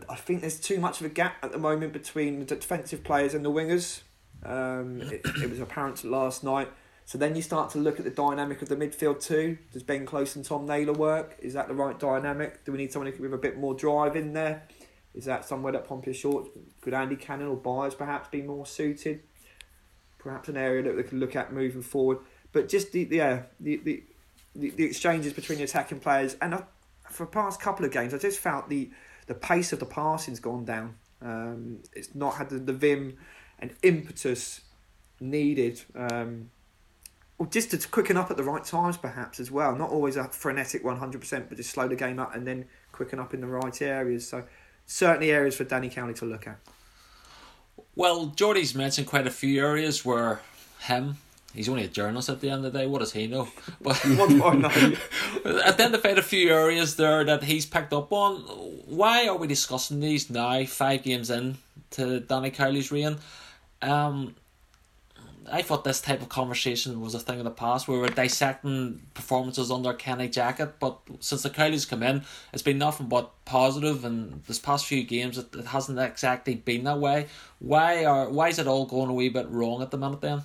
I, 0.09 0.15
think 0.15 0.39
there's 0.39 0.59
too 0.59 0.79
much 0.79 1.01
of 1.01 1.05
a 1.05 1.09
gap 1.09 1.35
at 1.43 1.51
the 1.51 1.57
moment 1.57 1.91
between 1.91 2.45
the 2.45 2.55
defensive 2.55 3.03
players 3.03 3.33
and 3.33 3.43
the 3.43 3.51
wingers. 3.51 4.01
Um, 4.43 5.01
it, 5.01 5.21
it 5.43 5.49
was 5.49 5.59
apparent 5.59 6.03
last 6.05 6.43
night. 6.43 6.69
So 7.05 7.17
then 7.17 7.35
you 7.35 7.41
start 7.41 7.69
to 7.71 7.77
look 7.77 7.99
at 7.99 8.05
the 8.05 8.11
dynamic 8.11 8.61
of 8.61 8.69
the 8.69 8.75
midfield 8.75 9.21
too. 9.21 9.57
Does 9.73 9.83
Ben 9.83 10.05
Close 10.05 10.35
and 10.35 10.45
Tom 10.45 10.65
Naylor 10.65 10.93
work? 10.93 11.35
Is 11.39 11.53
that 11.53 11.67
the 11.67 11.73
right 11.73 11.99
dynamic? 11.99 12.63
Do 12.63 12.71
we 12.71 12.77
need 12.77 12.91
someone 12.91 13.11
with 13.19 13.33
a 13.33 13.37
bit 13.37 13.57
more 13.57 13.73
drive 13.73 14.15
in 14.15 14.33
there? 14.33 14.63
Is 15.13 15.25
that 15.25 15.43
somewhere 15.45 15.73
that 15.73 15.87
Pompey 15.87 16.13
short? 16.13 16.49
Could 16.79 16.93
Andy 16.93 17.17
Cannon 17.17 17.47
or 17.47 17.57
Byers 17.57 17.95
perhaps 17.95 18.29
be 18.29 18.41
more 18.41 18.65
suited? 18.65 19.23
Perhaps 20.19 20.49
an 20.49 20.57
area 20.57 20.83
that 20.83 20.95
we 20.95 21.03
could 21.03 21.19
look 21.19 21.35
at 21.35 21.51
moving 21.51 21.81
forward. 21.81 22.19
But 22.53 22.69
just 22.69 22.91
the 22.91 23.07
yeah 23.11 23.43
the, 23.59 23.77
the 23.77 24.03
the, 24.55 24.69
the 24.71 24.83
exchanges 24.83 25.33
between 25.33 25.57
the 25.57 25.63
attacking 25.65 25.99
players. 25.99 26.37
And 26.41 26.63
for 27.09 27.25
the 27.25 27.31
past 27.31 27.59
couple 27.59 27.85
of 27.85 27.91
games, 27.91 28.13
I 28.13 28.17
just 28.17 28.39
felt 28.39 28.69
the 28.69 28.89
the 29.27 29.33
pace 29.33 29.73
of 29.73 29.79
the 29.79 29.85
passing's 29.85 30.39
gone 30.39 30.65
down. 30.65 30.95
Um, 31.21 31.79
it's 31.93 32.15
not 32.15 32.35
had 32.35 32.49
the, 32.49 32.59
the 32.59 32.73
vim 32.73 33.17
and 33.59 33.73
impetus 33.83 34.61
needed. 35.19 35.81
Um, 35.95 36.51
or 37.41 37.47
just 37.47 37.71
to 37.71 37.87
quicken 37.87 38.17
up 38.17 38.29
at 38.29 38.37
the 38.37 38.43
right 38.43 38.63
times, 38.63 38.97
perhaps 38.97 39.39
as 39.39 39.49
well. 39.49 39.75
Not 39.75 39.89
always 39.89 40.15
a 40.15 40.25
frenetic 40.25 40.83
one 40.83 40.97
hundred 40.97 41.21
percent, 41.21 41.49
but 41.49 41.57
just 41.57 41.71
slow 41.71 41.87
the 41.87 41.95
game 41.95 42.19
up 42.19 42.35
and 42.35 42.45
then 42.45 42.65
quicken 42.91 43.17
up 43.17 43.33
in 43.33 43.41
the 43.41 43.47
right 43.47 43.81
areas. 43.81 44.29
So 44.29 44.43
certainly 44.85 45.31
areas 45.31 45.55
for 45.55 45.63
Danny 45.63 45.89
Cowley 45.89 46.13
to 46.13 46.25
look 46.25 46.45
at. 46.45 46.59
Well, 47.95 48.27
Jordy's 48.27 48.75
mentioned 48.75 49.07
quite 49.07 49.25
a 49.25 49.31
few 49.31 49.59
areas 49.59 50.05
where 50.05 50.41
him 50.81 51.17
He's 51.55 51.67
only 51.67 51.83
a 51.83 51.87
journalist 51.87 52.29
at 52.29 52.41
the 52.41 52.49
end 52.49 52.63
of 52.63 52.71
the 52.71 52.79
day. 52.79 52.85
What 52.85 52.99
does 52.99 53.11
he 53.11 53.25
know? 53.25 53.49
But 53.81 53.97
what 53.97 54.29
do 54.29 54.43
I 54.43 54.55
know? 54.55 54.95
identified 55.65 56.19
a 56.19 56.21
few 56.21 56.53
areas 56.53 56.95
there 56.95 57.23
that 57.23 57.43
he's 57.43 57.65
picked 57.65 57.91
up 57.91 58.13
on. 58.13 58.35
Why 58.85 59.27
are 59.27 59.35
we 59.35 59.47
discussing 59.47 59.99
these 59.99 60.29
now? 60.29 60.63
Five 60.65 61.01
games 61.03 61.31
in 61.31 61.57
to 61.91 62.19
Danny 62.19 62.51
Cowley's 62.51 62.91
reign. 62.91 63.17
Um, 63.81 64.35
I 65.49 65.61
thought 65.61 65.83
this 65.83 66.01
type 66.01 66.21
of 66.21 66.29
conversation 66.29 67.01
was 67.01 67.15
a 67.15 67.19
thing 67.19 67.39
of 67.39 67.45
the 67.45 67.51
past. 67.51 67.87
Where 67.87 67.97
We 67.97 68.01
were 68.01 68.09
dissecting 68.09 69.01
performances 69.13 69.71
under 69.71 69.93
Kenny 69.93 70.29
Jackett, 70.29 70.73
but 70.79 70.99
since 71.19 71.43
the 71.43 71.49
Cowleys 71.49 71.87
come 71.87 72.03
in, 72.03 72.23
it's 72.53 72.61
been 72.61 72.77
nothing 72.77 73.07
but 73.07 73.31
positive. 73.45 74.05
And 74.05 74.43
this 74.45 74.59
past 74.59 74.85
few 74.85 75.03
games, 75.03 75.37
it, 75.37 75.55
it 75.55 75.65
hasn't 75.65 75.99
exactly 75.99 76.55
been 76.55 76.83
that 76.83 76.99
way. 76.99 77.27
Why 77.59 78.05
are 78.05 78.29
why 78.29 78.49
is 78.49 78.59
it 78.59 78.67
all 78.67 78.85
going 78.85 79.09
a 79.09 79.13
wee 79.13 79.29
bit 79.29 79.49
wrong 79.49 79.81
at 79.81 79.91
the 79.91 79.97
minute 79.97 80.21
then? 80.21 80.43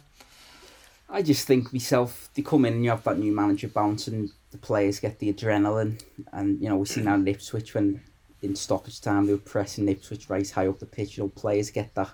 I 1.08 1.22
just 1.22 1.46
think 1.46 1.72
myself, 1.72 2.28
they 2.34 2.42
come 2.42 2.64
in 2.64 2.74
and 2.74 2.84
you 2.84 2.90
have 2.90 3.04
that 3.04 3.18
new 3.18 3.32
manager 3.32 3.68
bounce 3.68 4.08
and 4.08 4.30
the 4.50 4.58
players 4.58 4.98
get 4.98 5.18
the 5.18 5.32
adrenaline. 5.32 6.02
And, 6.32 6.60
you 6.60 6.68
know, 6.68 6.76
we've 6.76 6.88
seen 6.88 7.04
that 7.04 7.14
in 7.14 7.28
Ipswich 7.28 7.74
when 7.74 8.00
in 8.42 8.56
stoppage 8.56 9.00
time 9.00 9.26
they 9.26 9.32
were 9.32 9.38
pressing 9.38 9.88
Ipswich 9.88 10.28
right 10.28 10.48
high 10.50 10.66
up 10.66 10.80
the 10.80 10.86
pitch. 10.86 11.16
You 11.16 11.24
know, 11.24 11.28
players 11.28 11.70
get 11.70 11.94
that 11.94 12.10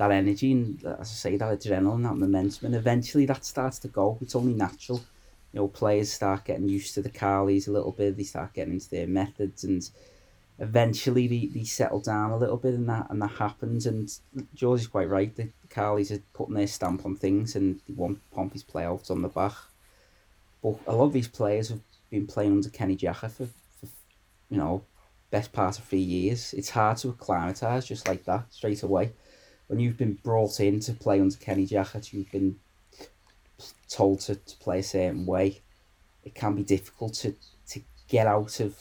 that 0.00 0.10
energy 0.10 0.52
and, 0.52 0.82
uh, 0.82 0.96
as 0.98 1.10
I 1.10 1.14
say, 1.14 1.36
that 1.36 1.60
adrenaline, 1.60 2.04
that 2.04 2.16
momentum. 2.16 2.66
And 2.66 2.74
eventually 2.74 3.26
that 3.26 3.44
starts 3.44 3.78
to 3.80 3.88
go. 3.88 4.16
It's 4.22 4.34
only 4.34 4.54
natural. 4.54 4.98
You 5.52 5.60
know, 5.60 5.68
players 5.68 6.10
start 6.10 6.46
getting 6.46 6.70
used 6.70 6.94
to 6.94 7.02
the 7.02 7.10
Cowleys 7.10 7.68
a 7.68 7.70
little 7.70 7.92
bit. 7.92 8.16
They 8.16 8.22
start 8.22 8.54
getting 8.54 8.72
into 8.74 8.88
their 8.88 9.06
methods 9.06 9.62
and 9.64 9.86
eventually 10.58 11.26
they, 11.26 11.46
they 11.46 11.64
settle 11.64 12.00
down 12.00 12.30
a 12.30 12.38
little 12.38 12.56
bit 12.56 12.74
and 12.74 12.88
that 12.88 13.08
and 13.10 13.20
that 13.20 13.32
happens 13.32 13.86
and 13.86 14.12
George 14.54 14.80
is 14.80 14.86
quite 14.86 15.08
right 15.08 15.34
the 15.34 15.48
Cowleys 15.70 16.10
are 16.10 16.22
putting 16.34 16.54
their 16.54 16.66
stamp 16.66 17.06
on 17.06 17.16
things 17.16 17.56
and 17.56 17.80
they 17.88 17.94
want 17.94 18.20
Pompey's 18.30 18.62
play 18.62 18.84
out 18.84 19.10
on 19.10 19.22
the 19.22 19.28
back 19.28 19.54
but 20.62 20.76
a 20.86 20.94
lot 20.94 21.06
of 21.06 21.14
these 21.14 21.28
players 21.28 21.70
have 21.70 21.80
been 22.10 22.26
playing 22.26 22.52
under 22.52 22.68
Kenny 22.68 22.94
Jackett 22.94 23.32
for, 23.32 23.46
for 23.46 23.88
you 24.50 24.58
know 24.58 24.82
best 25.30 25.50
part 25.50 25.78
of 25.78 25.84
three 25.84 25.98
years 25.98 26.52
it's 26.52 26.68
hard 26.68 26.98
to 26.98 27.08
acclimatise 27.08 27.86
just 27.86 28.06
like 28.06 28.24
that 28.26 28.44
straight 28.50 28.82
away 28.82 29.12
when 29.70 29.78
you've 29.78 29.96
been 29.96 30.14
brought 30.24 30.58
in 30.58 30.80
to 30.80 30.92
play 30.92 31.20
under 31.20 31.36
Kenny 31.36 31.66
Jackett 31.66 32.12
you've 32.12 32.30
been 32.32 32.58
told 33.88 34.20
to, 34.20 34.34
to 34.34 34.56
play 34.58 34.80
a 34.80 34.82
certain 34.82 35.24
way 35.26 35.60
it 36.24 36.34
can 36.34 36.54
be 36.54 36.62
difficult 36.62 37.14
to, 37.14 37.34
to 37.68 37.80
get 38.08 38.26
out 38.26 38.60
of 38.60 38.74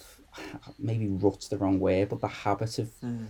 maybe 0.77 1.07
rut's 1.07 1.47
the 1.47 1.57
wrong 1.57 1.79
way, 1.79 2.05
but 2.05 2.21
the 2.21 2.27
habit 2.27 2.79
of 2.79 2.89
mm. 3.01 3.27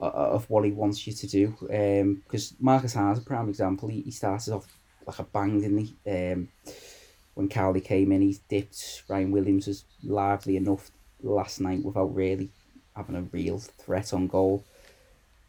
uh, 0.00 0.06
of 0.06 0.48
what 0.50 0.64
he 0.64 0.70
wants 0.70 1.06
you 1.06 1.12
to 1.12 1.26
do. 1.26 2.14
Because 2.24 2.52
um, 2.52 2.56
Marcus 2.60 2.94
Hart, 2.94 3.18
a 3.18 3.20
prime 3.20 3.48
example, 3.48 3.88
he, 3.88 4.02
he 4.02 4.10
started 4.10 4.54
off 4.54 4.66
like 5.06 5.18
a 5.18 5.24
bang, 5.24 5.60
didn't 5.60 5.78
he? 6.04 6.10
Um, 6.10 6.48
when 7.34 7.48
Cowley 7.48 7.80
came 7.80 8.12
in, 8.12 8.22
he 8.22 8.38
dipped. 8.48 9.04
Ryan 9.08 9.30
Williams 9.30 9.66
was 9.66 9.84
lively 10.02 10.56
enough 10.56 10.90
last 11.22 11.60
night 11.60 11.84
without 11.84 12.14
really 12.14 12.50
having 12.94 13.16
a 13.16 13.22
real 13.22 13.58
threat 13.58 14.12
on 14.12 14.26
goal. 14.26 14.64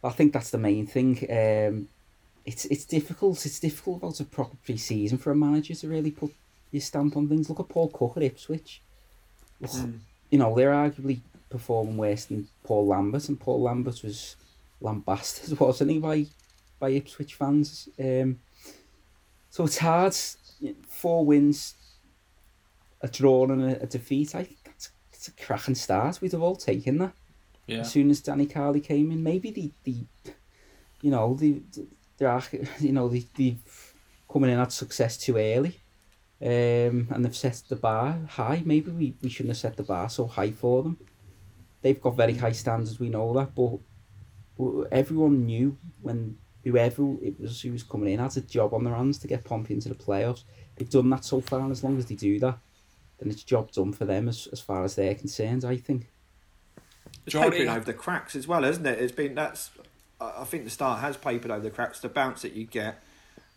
I 0.03 0.09
think 0.09 0.33
that's 0.33 0.51
the 0.51 0.57
main 0.57 0.87
thing. 0.87 1.17
Um, 1.29 1.89
it's 2.45 2.65
it's 2.65 2.85
difficult. 2.85 3.45
It's 3.45 3.59
difficult 3.59 3.97
about 3.97 4.19
a 4.19 4.25
proper 4.25 4.55
pre-season 4.65 5.17
for 5.17 5.31
a 5.31 5.35
manager 5.35 5.75
to 5.75 5.87
really 5.87 6.11
put 6.11 6.33
your 6.71 6.81
stamp 6.81 7.17
on 7.17 7.27
things. 7.27 7.49
Look 7.49 7.59
at 7.59 7.69
Paul 7.69 7.89
Cook 7.89 8.17
at 8.17 8.23
Ipswich. 8.23 8.81
Mm 9.61 9.99
you 10.29 10.37
know, 10.37 10.55
they're 10.55 10.71
arguably 10.71 11.19
performing 11.49 11.97
worse 11.97 12.25
than 12.25 12.47
Paul 12.63 12.87
Lambert, 12.87 13.29
and 13.29 13.39
Paul 13.39 13.63
Lambert 13.63 14.03
was 14.03 14.35
lambasted, 14.81 15.59
wasn't 15.59 15.91
he, 15.91 15.99
by 15.99 16.25
by 16.79 16.89
Ipswich 16.91 17.35
fans. 17.35 17.89
Um, 17.99 18.39
so 19.49 19.65
it's 19.65 19.77
hard. 19.77 20.15
Four 20.87 21.25
wins, 21.25 21.75
a 23.01 23.07
draw 23.07 23.45
and 23.45 23.63
a, 23.63 23.83
a 23.83 23.87
defeat. 23.87 24.35
I 24.35 24.43
think 24.43 24.57
that's 24.63 24.91
it's 25.11 25.27
a 25.27 25.31
cracking 25.31 25.75
start. 25.75 26.21
We'd 26.21 26.31
have 26.31 26.41
all 26.41 26.55
taken 26.55 26.99
that. 26.99 27.13
Yeah. 27.69 27.79
As 27.79 27.91
soon 27.91 28.09
as 28.09 28.21
Danny 28.21 28.45
Cowley 28.45 28.81
came 28.81 29.11
in, 29.11 29.23
maybe 29.23 29.51
the, 29.51 29.71
the 29.83 30.33
you 31.01 31.11
know, 31.11 31.35
the, 31.35 31.61
the 32.17 32.67
you 32.79 32.91
know, 32.91 33.07
the, 33.07 33.25
the 33.35 33.55
coming 34.31 34.49
in 34.49 34.57
had 34.57 34.71
success 34.71 35.17
too 35.17 35.37
early. 35.37 35.79
Um, 36.41 37.09
and 37.11 37.25
they've 37.25 37.35
set 37.35 37.61
the 37.67 37.75
bar 37.75 38.17
high. 38.29 38.61
Maybe 38.65 38.91
we, 38.91 39.13
we 39.21 39.29
shouldn't 39.29 39.51
have 39.51 39.57
set 39.57 39.75
the 39.75 39.83
bar 39.83 40.09
so 40.09 40.25
high 40.25 40.51
for 40.51 40.83
them. 40.83 40.97
They've 41.81 41.99
got 41.99 42.15
very 42.15 42.35
high 42.35 42.53
standards, 42.53 42.99
we 42.99 43.09
know 43.09 43.33
that, 43.33 43.55
but 43.55 43.79
everyone 44.91 45.45
knew 45.45 45.77
when 46.01 46.37
whoever 46.63 47.15
it 47.21 47.39
was 47.39 47.61
who 47.61 47.71
was 47.71 47.83
coming 47.83 48.13
in 48.13 48.19
had 48.19 48.35
a 48.35 48.41
job 48.41 48.73
on 48.73 48.83
their 48.83 48.95
hands 48.95 49.17
to 49.19 49.27
get 49.27 49.45
Pompey 49.45 49.73
into 49.73 49.89
the 49.89 49.95
playoffs. 49.95 50.43
They've 50.75 50.89
done 50.89 51.09
that 51.11 51.25
so 51.25 51.41
far, 51.41 51.61
and 51.61 51.71
as 51.71 51.83
long 51.83 51.97
as 51.97 52.05
they 52.05 52.15
do 52.15 52.39
that, 52.39 52.57
then 53.19 53.29
it's 53.29 53.43
job 53.43 53.71
done 53.71 53.93
for 53.93 54.05
them 54.05 54.27
as, 54.27 54.47
as 54.51 54.59
far 54.59 54.83
as 54.83 54.95
they're 54.95 55.15
concerned, 55.15 55.65
I 55.65 55.77
think. 55.77 56.11
It's 57.25 57.35
papering 57.35 57.69
over 57.69 57.85
the 57.85 57.93
cracks 57.93 58.35
as 58.35 58.47
well, 58.47 58.63
isn't 58.63 58.85
it? 58.85 58.99
It's 58.99 59.11
been 59.11 59.35
that's 59.35 59.71
I 60.21 60.43
think 60.43 60.65
the 60.65 60.69
start 60.69 60.99
has 61.01 61.15
papered 61.17 61.51
over 61.51 61.61
the 61.61 61.69
cracks. 61.69 61.99
The 61.99 62.09
bounce 62.09 62.41
that 62.41 62.53
you 62.53 62.65
get, 62.65 63.01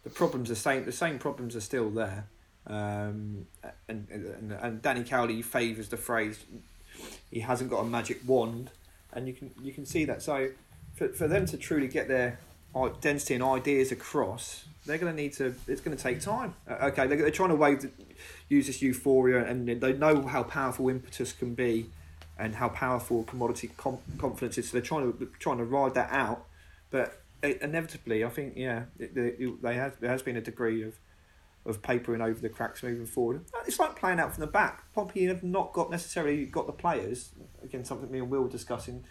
the 0.04 0.10
problems 0.10 0.50
are 0.50 0.54
same. 0.54 0.84
The 0.84 0.92
same 0.92 1.18
problems 1.18 1.56
are 1.56 1.60
still 1.60 1.90
there. 1.90 2.26
Um, 2.66 3.46
and, 3.88 4.06
and 4.10 4.52
and 4.52 4.82
Danny 4.82 5.02
Cowley 5.02 5.42
favours 5.42 5.88
the 5.88 5.96
phrase, 5.96 6.44
he 7.30 7.40
hasn't 7.40 7.70
got 7.70 7.80
a 7.80 7.84
magic 7.84 8.20
wand, 8.26 8.70
and 9.12 9.26
you 9.26 9.34
can 9.34 9.50
you 9.60 9.72
can 9.72 9.84
see 9.84 10.04
that. 10.04 10.22
So 10.22 10.50
for 10.94 11.08
for 11.08 11.26
them 11.26 11.46
to 11.46 11.56
truly 11.56 11.88
get 11.88 12.06
their 12.06 12.38
identity 12.76 13.34
and 13.34 13.42
ideas 13.42 13.90
across, 13.90 14.64
they're 14.86 14.98
going 14.98 15.14
to 15.14 15.20
need 15.20 15.32
to. 15.34 15.54
It's 15.66 15.80
going 15.80 15.96
to 15.96 16.02
take 16.02 16.20
time. 16.20 16.54
Uh, 16.68 16.86
okay, 16.86 17.08
they're, 17.08 17.18
they're 17.18 17.30
trying 17.30 17.48
to 17.50 17.56
wave, 17.56 17.82
the, 17.82 17.90
use 18.48 18.68
this 18.68 18.82
euphoria, 18.82 19.44
and 19.44 19.68
they 19.68 19.92
know 19.92 20.22
how 20.22 20.44
powerful 20.44 20.88
impetus 20.88 21.32
can 21.32 21.54
be, 21.54 21.86
and 22.38 22.54
how 22.54 22.68
powerful 22.68 23.24
commodity 23.24 23.70
com- 23.76 23.98
confidence 24.18 24.58
is. 24.58 24.70
So 24.70 24.72
they're 24.72 24.82
trying 24.82 25.12
to 25.12 25.30
trying 25.38 25.58
to 25.58 25.64
ride 25.64 25.94
that 25.94 26.10
out, 26.10 26.46
but 26.90 27.22
it, 27.42 27.60
inevitably, 27.60 28.24
I 28.24 28.28
think 28.28 28.54
yeah, 28.56 28.84
it, 28.98 29.16
it, 29.16 29.62
they 29.62 29.74
have 29.74 30.00
there 30.00 30.10
has 30.10 30.22
been 30.22 30.36
a 30.36 30.40
degree 30.40 30.82
of 30.82 30.94
of 31.64 31.80
papering 31.80 32.20
over 32.20 32.40
the 32.40 32.48
cracks 32.48 32.82
moving 32.82 33.06
forward. 33.06 33.44
It's 33.66 33.78
like 33.78 33.96
playing 33.96 34.18
out 34.18 34.34
from 34.34 34.40
the 34.40 34.50
back. 34.50 34.92
Pompey 34.94 35.26
have 35.26 35.44
not 35.44 35.72
got 35.72 35.90
necessarily 35.90 36.44
got 36.46 36.66
the 36.66 36.72
players. 36.72 37.30
Again, 37.62 37.84
something 37.84 38.10
me 38.10 38.18
and 38.18 38.30
Will 38.30 38.42
were 38.42 38.48
discussing 38.48 39.04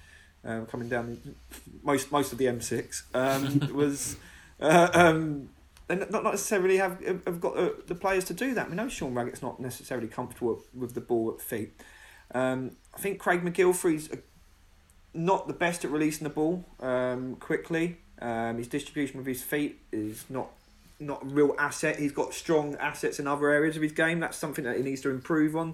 um, 0.43 0.65
coming 0.65 0.89
down 0.89 1.35
most 1.83 2.11
most 2.11 2.31
of 2.31 2.37
the 2.37 2.45
M6 2.45 3.03
um, 3.13 3.73
was. 3.75 4.17
Uh, 4.59 4.89
um, 4.93 5.49
and 5.89 6.09
not 6.09 6.23
necessarily 6.23 6.77
have 6.77 7.03
have 7.25 7.41
got 7.41 7.57
uh, 7.57 7.71
the 7.87 7.95
players 7.95 8.23
to 8.25 8.33
do 8.33 8.53
that. 8.53 8.69
We 8.69 8.75
know 8.75 8.87
Sean 8.87 9.13
Raggett's 9.13 9.41
not 9.41 9.59
necessarily 9.59 10.07
comfortable 10.07 10.61
with 10.73 10.93
the 10.93 11.01
ball 11.01 11.33
at 11.35 11.41
feet. 11.41 11.73
Um, 12.33 12.71
I 12.93 12.99
think 12.99 13.19
Craig 13.19 13.41
MacGillivray's 13.41 14.09
not 15.13 15.47
the 15.47 15.53
best 15.53 15.83
at 15.83 15.91
releasing 15.91 16.23
the 16.23 16.33
ball 16.33 16.63
um, 16.79 17.35
quickly. 17.35 17.97
Um, 18.21 18.57
his 18.57 18.67
distribution 18.67 19.17
with 19.17 19.27
his 19.27 19.43
feet 19.43 19.79
is 19.91 20.25
not 20.29 20.49
not 20.99 21.23
a 21.23 21.25
real 21.25 21.55
asset. 21.57 21.97
He's 21.97 22.11
got 22.11 22.33
strong 22.33 22.75
assets 22.75 23.19
in 23.19 23.27
other 23.27 23.49
areas 23.49 23.75
of 23.75 23.81
his 23.81 23.91
game. 23.91 24.19
That's 24.19 24.37
something 24.37 24.63
that 24.65 24.77
he 24.77 24.83
needs 24.83 25.01
to 25.01 25.09
improve 25.09 25.55
on. 25.55 25.73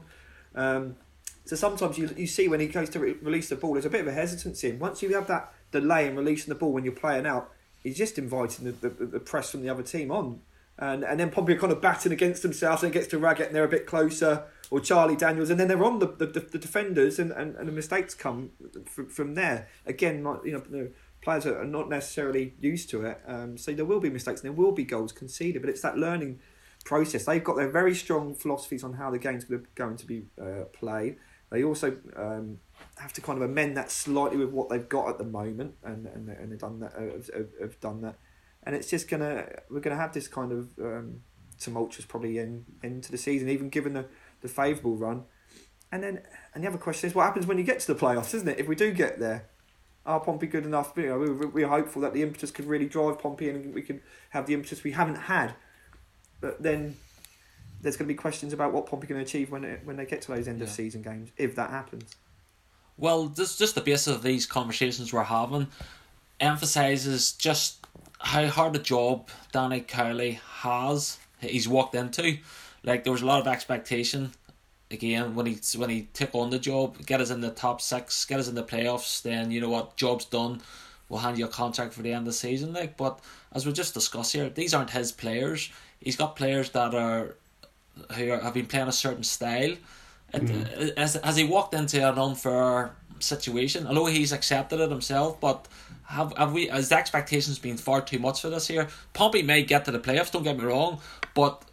Um, 0.56 0.96
so 1.44 1.56
sometimes 1.56 1.98
you, 1.98 2.10
you 2.16 2.28
see 2.28 2.48
when 2.48 2.62
he 2.62 2.68
goes 2.68 2.90
to 2.92 3.00
re- 3.00 3.16
release 3.22 3.50
the 3.50 3.58
ball, 3.58 3.74
there's 3.74 3.86
a 3.86 3.90
bit 3.90 4.02
of 4.02 4.08
a 4.08 4.14
hesitancy. 4.14 4.70
And 4.70 4.80
once 4.80 5.02
you 5.02 5.14
have 5.16 5.28
that 5.28 5.54
delay 5.72 6.08
in 6.08 6.16
releasing 6.16 6.50
the 6.50 6.58
ball 6.58 6.72
when 6.72 6.86
you're 6.86 6.94
playing 6.94 7.26
out, 7.26 7.52
he's 7.84 7.98
just 7.98 8.18
inviting 8.18 8.66
the, 8.66 8.90
the, 8.90 9.06
the 9.06 9.20
press 9.20 9.52
from 9.52 9.62
the 9.62 9.70
other 9.70 9.84
team 9.84 10.12
on. 10.12 10.42
And 10.80 11.04
and 11.04 11.20
then 11.20 11.32
Pompey 11.32 11.54
are 11.54 11.60
kind 11.60 11.74
of 11.74 11.82
batting 11.82 12.12
against 12.12 12.42
themselves 12.44 12.84
and 12.84 12.92
it 12.92 12.94
gets 12.94 13.08
to 13.08 13.18
Raggett 13.18 13.48
and 13.48 13.56
they're 13.56 13.64
a 13.64 13.70
bit 13.70 13.88
closer, 13.88 14.44
or 14.70 14.80
Charlie 14.80 15.16
Daniels, 15.16 15.50
and 15.50 15.60
then 15.60 15.68
they're 15.68 15.84
on 15.84 16.00
the, 16.00 16.08
the, 16.08 16.26
the 16.26 16.58
defenders 16.58 17.20
and, 17.20 17.32
and, 17.32 17.56
and 17.56 17.68
the 17.68 17.72
mistakes 17.72 18.14
come 18.14 18.52
from, 18.86 19.08
from 19.08 19.36
there. 19.36 19.68
Again, 19.86 20.18
you 20.44 20.52
know, 20.70 20.90
players 21.22 21.46
are 21.46 21.64
not 21.66 21.90
necessarily 21.90 22.54
used 22.60 22.90
to 22.90 23.06
it, 23.06 23.22
um, 23.26 23.58
so 23.58 23.74
there 23.74 23.86
will 23.86 24.00
be 24.00 24.10
mistakes 24.10 24.42
and 24.42 24.50
there 24.50 24.64
will 24.64 24.72
be 24.72 24.84
goals 24.84 25.12
conceded, 25.12 25.62
but 25.62 25.70
it's 25.70 25.82
that 25.82 25.98
learning 25.98 26.40
process. 26.86 27.26
They've 27.26 27.44
got 27.44 27.56
their 27.56 27.70
very 27.70 27.96
strong 27.96 28.36
philosophies 28.36 28.84
on 28.84 28.94
how 28.94 29.10
the 29.10 29.20
game's 29.20 29.46
going 29.76 29.98
to 29.98 30.06
be 30.06 30.26
uh, 30.42 30.66
played. 30.74 31.18
They 31.50 31.64
also 31.64 31.98
um, 32.16 32.60
have 32.98 33.14
to 33.14 33.22
kind 33.22 33.42
of 33.42 33.50
amend 33.50 33.78
that 33.78 33.90
slightly 33.90 34.38
with 34.38 34.50
what 34.50 34.70
they've 34.70 34.88
got 34.88 35.08
at 35.10 35.18
the 35.18 35.24
moment, 35.24 35.76
and 35.84 36.06
and, 36.08 36.28
and 36.28 36.52
they've 36.52 36.60
done 36.60 36.82
that. 36.82 36.94
Have, 36.94 37.50
have 37.62 37.80
done 37.80 38.02
that, 38.02 38.16
and 38.68 38.76
it's 38.76 38.90
just 38.90 39.10
gonna 39.10 39.48
we're 39.70 39.80
gonna 39.80 39.96
have 39.96 40.14
this 40.14 40.28
kind 40.28 40.52
of 40.52 40.68
um, 40.80 41.22
tumultuous 41.58 42.06
probably 42.06 42.38
in 42.38 42.66
into 42.84 43.12
the 43.12 43.18
season, 43.18 43.48
even 43.48 43.70
given 43.70 43.94
the 43.94 44.06
the 44.42 44.50
favourable 44.50 44.98
run. 44.98 45.24
And 45.90 46.04
then 46.04 46.22
and 46.54 46.64
the 46.64 46.68
other 46.68 46.78
question 46.78 47.08
is, 47.10 47.16
what 47.16 47.24
happens 47.24 47.48
when 47.48 47.58
you 47.58 47.64
get 47.64 47.80
to 47.80 47.94
the 47.94 47.98
playoffs, 47.98 48.34
isn't 48.34 48.48
it? 48.48 48.60
If 48.60 48.68
we 48.68 48.76
do 48.76 48.92
get 48.92 49.20
there, 49.20 49.48
are 50.06 50.20
Pompey 50.20 50.48
good 50.48 50.66
enough? 50.66 50.92
You 50.98 51.08
know, 51.08 51.18
we're, 51.18 51.48
we're 51.48 51.68
hopeful 51.70 52.02
that 52.02 52.14
the 52.14 52.22
impetus 52.22 52.52
could 52.52 52.66
really 52.66 52.88
drive 52.88 53.20
Pompey, 53.20 53.50
and 53.50 53.74
we 53.74 53.82
can 53.82 54.02
have 54.32 54.48
the 54.48 54.54
impetus 54.54 54.84
we 54.84 54.92
haven't 54.92 55.16
had. 55.16 55.56
But 56.42 56.62
then 56.62 56.98
there's 57.82 57.96
going 57.96 58.08
to 58.08 58.14
be 58.14 58.18
questions 58.18 58.52
about 58.52 58.74
what 58.74 58.86
Pompey 58.86 59.08
can 59.08 59.18
achieve 59.18 59.50
when 59.50 59.64
it, 59.64 59.80
when 59.86 59.96
they 59.96 60.06
get 60.06 60.22
to 60.24 60.34
those 60.34 60.46
end 60.50 60.62
of 60.62 60.70
season 60.70 61.02
games, 61.02 61.30
if 61.38 61.56
that 61.56 61.70
happens. 61.70 62.18
Well, 62.98 63.28
this 63.28 63.56
just 63.56 63.76
the 63.76 63.82
basis 63.82 64.14
of 64.14 64.24
these 64.24 64.46
conversations 64.46 65.14
we're 65.14 65.24
having 65.24 65.68
emphasizes 66.40 67.32
just 67.32 67.86
how 68.20 68.48
hard 68.48 68.76
a 68.76 68.80
job 68.80 69.30
Danny 69.52 69.82
Cowley 69.82 70.40
has. 70.62 71.18
He's 71.40 71.68
walked 71.68 71.96
into, 71.96 72.38
like 72.84 73.04
there 73.04 73.14
was 73.14 73.22
a 73.22 73.26
lot 73.26 73.42
of 73.42 73.48
expectation. 73.48 74.32
Again, 74.90 75.36
when 75.36 75.46
he 75.46 75.60
when 75.76 75.90
he 75.90 76.08
took 76.14 76.34
on 76.34 76.50
the 76.50 76.60
job, 76.60 77.06
get 77.06 77.20
us 77.20 77.30
in 77.30 77.42
the 77.42 77.52
top 77.52 77.82
six, 77.82 78.24
get 78.26 78.40
us 78.40 78.48
in 78.48 78.56
the 78.56 78.64
playoffs. 78.64 79.22
Then 79.22 79.52
you 79.52 79.60
know 79.62 79.70
what, 79.70 79.98
job's 79.98 80.26
done. 80.26 80.62
We'll 81.10 81.20
hand 81.20 81.38
you 81.38 81.46
a 81.46 81.50
contract 81.50 81.94
for 81.94 82.02
the 82.02 82.12
end 82.12 82.20
of 82.20 82.26
the 82.26 82.34
season. 82.34 82.74
Like, 82.74 82.98
but 82.98 83.20
as 83.54 83.66
we 83.66 83.74
just 83.74 83.94
discussed 83.94 84.34
here, 84.34 84.50
these 84.50 84.74
aren't 84.74 84.90
his 84.90 85.12
players. 85.12 85.70
He's 86.00 86.16
got 86.16 86.36
players 86.36 86.70
that 86.72 86.94
are 86.94 87.36
who 88.14 88.32
are, 88.32 88.40
have 88.40 88.54
been 88.54 88.66
playing 88.66 88.88
a 88.88 88.94
certain 88.94 89.24
style. 89.24 89.76
mm-hmm. 90.34 90.98
has, 90.98 91.16
has 91.16 91.38
he 91.38 91.44
walked 91.44 91.74
into 91.74 92.08
an 92.08 92.18
unfair 92.18 92.92
situation? 93.20 93.88
Although 93.88 94.08
he's 94.08 94.32
accepted 94.32 94.80
it 94.80 94.90
himself, 94.90 95.40
but 95.40 95.68
have 96.08 96.36
have 96.38 96.54
we 96.54 96.68
has 96.68 96.90
the 96.90 96.96
expectations 96.98 97.60
been 97.60 97.78
far 97.78 98.02
too 98.02 98.20
much 98.20 98.42
for 98.42 98.50
this 98.50 98.70
year? 98.70 98.88
Pompey 99.14 99.44
may 99.44 99.64
get 99.64 99.86
to 99.86 99.92
the 99.92 100.00
playoffs. 100.00 100.32
Don't 100.32 100.44
get 100.44 100.58
me 100.58 100.64
wrong, 100.64 101.00
but 101.34 101.64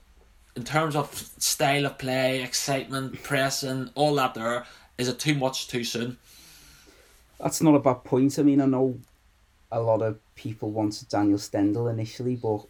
in 0.57 0.65
terms 0.65 0.97
of 0.97 1.15
style 1.39 1.87
of 1.87 1.99
play, 1.99 2.43
excitement, 2.43 3.23
pressing, 3.23 3.91
all 3.95 4.15
that, 4.17 4.35
there 4.35 4.67
is 4.99 5.09
it 5.09 5.19
too 5.19 5.35
much 5.35 5.69
too 5.69 5.85
soon? 5.85 6.19
That's 7.41 7.63
not 7.63 7.75
a 7.75 7.81
bad 7.81 8.05
point. 8.05 8.39
I 8.39 8.43
mean, 8.43 8.61
I 8.61 8.67
know 8.67 8.99
a 9.71 9.81
lot 9.81 10.03
of 10.03 10.19
people 10.35 10.71
wanted 10.71 11.09
Daniel 11.09 11.39
Stendel 11.39 11.89
initially, 11.89 12.37
but 12.37 12.65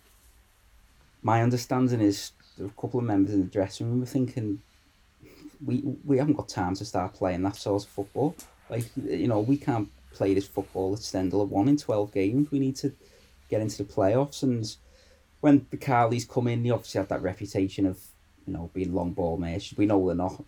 my 1.23 1.43
understanding 1.43 2.01
is 2.01 2.33
a 2.63 2.69
couple 2.81 3.01
of 3.01 3.07
members 3.07 3.35
in 3.35 3.41
the 3.41 3.47
dressing 3.47 3.89
room 3.89 4.01
were 4.01 4.07
thinking, 4.07 4.61
we 5.65 5.83
we 6.05 6.19
haven't 6.19 6.35
got 6.35 6.49
time 6.49 6.75
to 6.77 6.85
start 6.85 7.15
playing 7.15 7.43
that 7.43 7.57
sort 7.57 7.83
of 7.83 7.89
football. 7.89 8.37
Like 8.69 8.85
you 8.97 9.29
know, 9.29 9.41
we 9.41 9.57
can't 9.57 9.89
play 10.15 10.35
this 10.35 10.47
football 10.47 10.95
at 10.95 11.01
Stendel 11.01 11.43
at 11.43 11.49
one 11.49 11.69
in 11.69 11.77
twelve 11.77 12.13
games. 12.13 12.51
We 12.51 12.59
need 12.59 12.77
to 12.77 12.93
get 13.49 13.61
into 13.61 13.83
the 13.83 13.93
playoffs. 13.93 14.43
And 14.43 14.75
when 15.41 15.67
the 15.71 15.77
Cowleys 15.77 16.29
come 16.29 16.49
in, 16.49 16.63
they 16.63 16.71
obviously 16.71 16.99
have 16.99 17.09
that 17.09 17.23
reputation 17.23 17.87
of 17.87 17.99
you 18.47 18.53
know 18.53 18.71
being 18.73 18.95
long 18.95 19.13
ball 19.13 19.37
mates. 19.37 19.75
We 19.77 19.87
know 19.87 20.07
they're 20.07 20.17
not, 20.17 20.43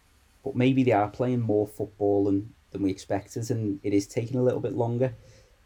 but 0.45 0.57
maybe 0.57 0.83
they 0.85 0.93
are 0.93 1.09
playing 1.09 1.41
more 1.41 1.67
football 1.67 2.25
than 2.25 2.55
than 2.73 2.83
we 2.83 2.91
expected, 2.91 3.51
and 3.51 3.81
it 3.83 3.93
is 3.93 4.07
taking 4.07 4.39
a 4.39 4.43
little 4.43 4.61
bit 4.61 4.75
longer. 4.75 5.15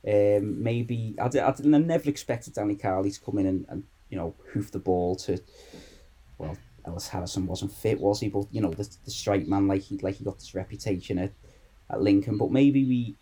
Um, 0.07 0.63
maybe 0.63 1.15
I, 1.21 1.27
I, 1.27 1.51
I 1.51 1.63
never 1.63 2.09
expected 2.09 2.55
Danny 2.55 2.75
Cowley 2.75 3.11
to 3.11 3.21
come 3.21 3.39
in 3.39 3.47
and, 3.47 3.67
and 3.69 3.85
you 4.09 4.17
know 4.17 4.35
hoof 4.53 4.71
the 4.71 4.79
ball 4.79 5.15
to 5.17 5.39
well, 6.41 6.57
Ellis 6.87 7.09
Harrison 7.09 7.47
wasn't 7.47 7.73
fit, 7.73 8.01
was 8.01 8.21
he? 8.21 8.29
But 8.29 8.47
you 8.51 8.61
know, 8.61 8.71
the, 8.71 8.89
the 9.05 9.11
strike 9.11 9.47
man, 9.47 9.69
like 9.69 9.83
he 9.83 9.99
like 9.99 10.17
he 10.17 10.25
got 10.25 10.39
this 10.39 10.55
reputation 10.55 11.19
at, 11.19 11.33
at 11.91 12.03
Lincoln. 12.03 12.39
But 12.39 12.51
maybe 12.51 12.85
we, 12.85 13.17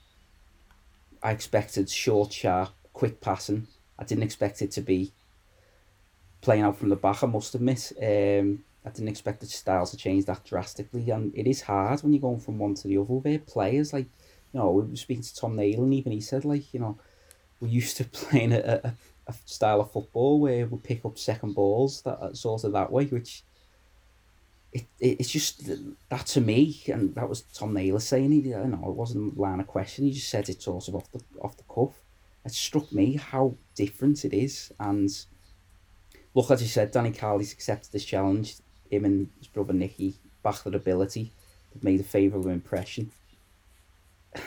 I 1.23 1.33
expected 1.33 1.91
short, 1.91 2.33
sharp, 2.33 2.71
quick 2.93 3.21
passing. 3.21 3.67
I 3.99 4.05
didn't 4.05 4.25
expect 4.25 4.63
it 4.63 4.71
to 4.73 4.81
be 4.81 5.13
playing 6.41 6.63
out 6.63 6.77
from 6.77 6.89
the 6.89 6.97
back. 6.97 7.23
I 7.23 7.27
must 7.27 7.55
admit, 7.55 7.93
um, 8.01 8.65
I 8.85 8.91
didn't 8.91 9.09
expect 9.09 9.41
the 9.41 9.47
styles 9.47 9.91
to 9.91 9.97
change 9.97 10.25
that 10.27 10.45
drastically, 10.45 11.11
and 11.11 11.35
it 11.35 11.47
is 11.47 11.63
hard 11.63 12.03
when 12.03 12.13
you're 12.13 12.21
going 12.21 12.41
from 12.41 12.59
one 12.59 12.75
to 12.75 12.89
the 12.89 12.99
other. 12.99 13.15
Where 13.15 13.39
players 13.39 13.93
like, 13.93 14.07
you 14.53 14.61
know, 14.61 14.71
we 14.71 14.83
were 14.83 14.97
speaking 14.97 15.25
to 15.25 15.35
Tom 15.35 15.57
Nail, 15.57 15.83
and 15.83 15.95
even 15.95 16.13
he 16.13 16.21
said 16.21 16.45
like, 16.45 16.73
you 16.73 16.81
know, 16.81 16.99
we're 17.61 17.69
used 17.69 17.97
to 17.97 18.05
playing 18.21 18.53
a, 18.53 18.81
a 18.85 18.95
a 19.29 19.35
style 19.45 19.81
of 19.81 19.93
football 19.93 20.41
where 20.41 20.67
we 20.67 20.79
pick 20.79 21.05
up 21.05 21.19
second 21.19 21.55
balls 21.55 22.03
that 22.03 22.37
sort 22.37 22.65
of 22.65 22.73
that 22.73 22.91
way, 22.91 23.05
which 23.07 23.45
it, 24.73 24.87
it 25.01 25.21
it's 25.21 25.31
just 25.31 25.69
that 26.11 26.27
to 26.27 26.41
me, 26.41 26.83
and 26.87 27.15
that 27.15 27.29
was 27.29 27.43
Tom 27.43 27.75
Naylor 27.75 28.01
saying 28.01 28.31
he, 28.33 28.41
you 28.41 28.57
know, 28.57 28.89
it 28.89 28.95
wasn't 28.95 29.37
a 29.37 29.41
line 29.41 29.61
of 29.61 29.67
question. 29.67 30.05
He 30.05 30.13
just 30.13 30.29
said 30.29 30.49
it 30.49 30.63
sort 30.63 30.89
of 30.89 30.95
off 30.95 31.11
the 31.13 31.21
off 31.41 31.57
the 31.57 31.63
cuff. 31.65 31.95
It 32.45 32.53
struck 32.53 32.93
me 32.93 33.17
how 33.17 33.55
different 33.75 34.25
it 34.25 34.35
is, 34.35 34.73
and 34.79 35.11
look, 36.35 36.51
as 36.51 36.63
you 36.63 36.69
said, 36.69 36.91
Danny 36.91 37.11
Cowley's 37.11 37.53
accepted 37.53 37.93
this 37.93 38.05
challenge. 38.05 38.57
Him 38.91 39.05
and 39.05 39.29
his 39.39 39.49
brother 39.49 39.75
Nicky 39.75 40.15
back 40.43 40.63
their 40.63 40.75
ability. 40.75 41.33
have 41.75 41.85
made 41.85 42.01
a 42.01 42.05
favourable 42.05 42.51
impression. 42.51 43.11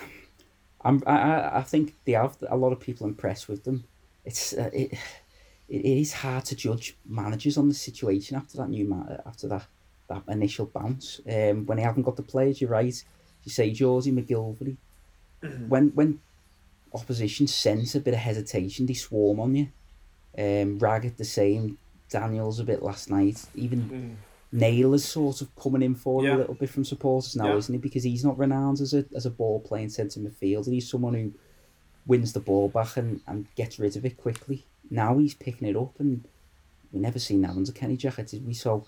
I'm, 0.83 1.03
I, 1.05 1.57
I 1.59 1.61
think 1.61 1.93
they 2.05 2.13
have 2.13 2.37
a 2.49 2.57
lot 2.57 2.71
of 2.71 2.79
people 2.79 3.05
impressed 3.05 3.47
with 3.47 3.63
them. 3.65 3.83
It's 4.25 4.53
uh, 4.53 4.71
it, 4.73 4.93
it 5.69 5.85
is 5.85 6.13
hard 6.13 6.45
to 6.45 6.55
judge 6.55 6.97
managers 7.05 7.57
on 7.57 7.67
the 7.69 7.75
situation 7.75 8.35
after 8.35 8.57
that 8.57 8.69
new 8.69 8.87
man, 8.89 9.19
after 9.25 9.47
that 9.49 9.67
that 10.13 10.31
initial 10.31 10.65
bounce. 10.67 11.19
Um, 11.29 11.65
when 11.65 11.77
they 11.77 11.83
haven't 11.83 12.03
got 12.03 12.15
the 12.17 12.23
players, 12.23 12.59
you're 12.61 12.69
right. 12.69 13.03
You 13.43 13.51
say 13.51 13.71
Josie 13.71 14.11
MacGillivray. 14.11 14.77
when 15.67 15.89
when 15.95 16.19
opposition 16.93 17.47
sense 17.47 17.95
a 17.95 17.99
bit 17.99 18.13
of 18.13 18.19
hesitation, 18.19 18.85
they 18.85 18.93
swarm 18.93 19.39
on 19.39 19.55
you. 19.55 19.67
Um, 20.37 20.77
Raggett 20.79 21.17
the 21.17 21.25
same. 21.25 21.77
Daniels 22.09 22.59
a 22.59 22.63
bit 22.65 22.83
last 22.83 23.09
night. 23.09 23.45
Even 23.55 23.79
Mm. 23.89 24.15
Nail 24.59 24.93
is 24.93 25.05
sort 25.05 25.41
of 25.41 25.55
coming 25.55 25.81
in 25.81 25.95
for 25.95 26.23
Yeah. 26.23 26.35
a 26.35 26.39
little 26.39 26.55
bit 26.55 26.69
from 26.69 26.83
supporters 26.83 27.37
now, 27.37 27.47
Yeah. 27.53 27.57
isn't 27.57 27.73
he? 27.73 27.79
Because 27.79 28.03
he's 28.03 28.25
not 28.25 28.37
renowned 28.37 28.81
as 28.81 28.93
a 28.93 29.05
as 29.15 29.25
a 29.25 29.29
ball 29.31 29.61
playing 29.61 29.89
centre 29.89 30.19
midfielder. 30.19 30.67
He's 30.73 30.89
someone 30.89 31.13
who 31.13 31.31
wins 32.05 32.33
the 32.33 32.39
ball 32.41 32.67
back 32.67 32.97
and, 32.97 33.21
and 33.27 33.45
gets 33.55 33.79
rid 33.79 33.95
of 33.95 34.05
it 34.05 34.17
quickly. 34.17 34.65
Now 34.89 35.17
he's 35.19 35.33
picking 35.33 35.67
it 35.69 35.77
up, 35.77 35.97
and 35.99 36.25
we 36.91 36.99
never 36.99 37.19
seen 37.19 37.41
that 37.43 37.51
under 37.51 37.71
Kenny 37.71 37.95
Jackett, 37.95 38.31
did 38.31 38.45
we? 38.45 38.53
So 38.53 38.85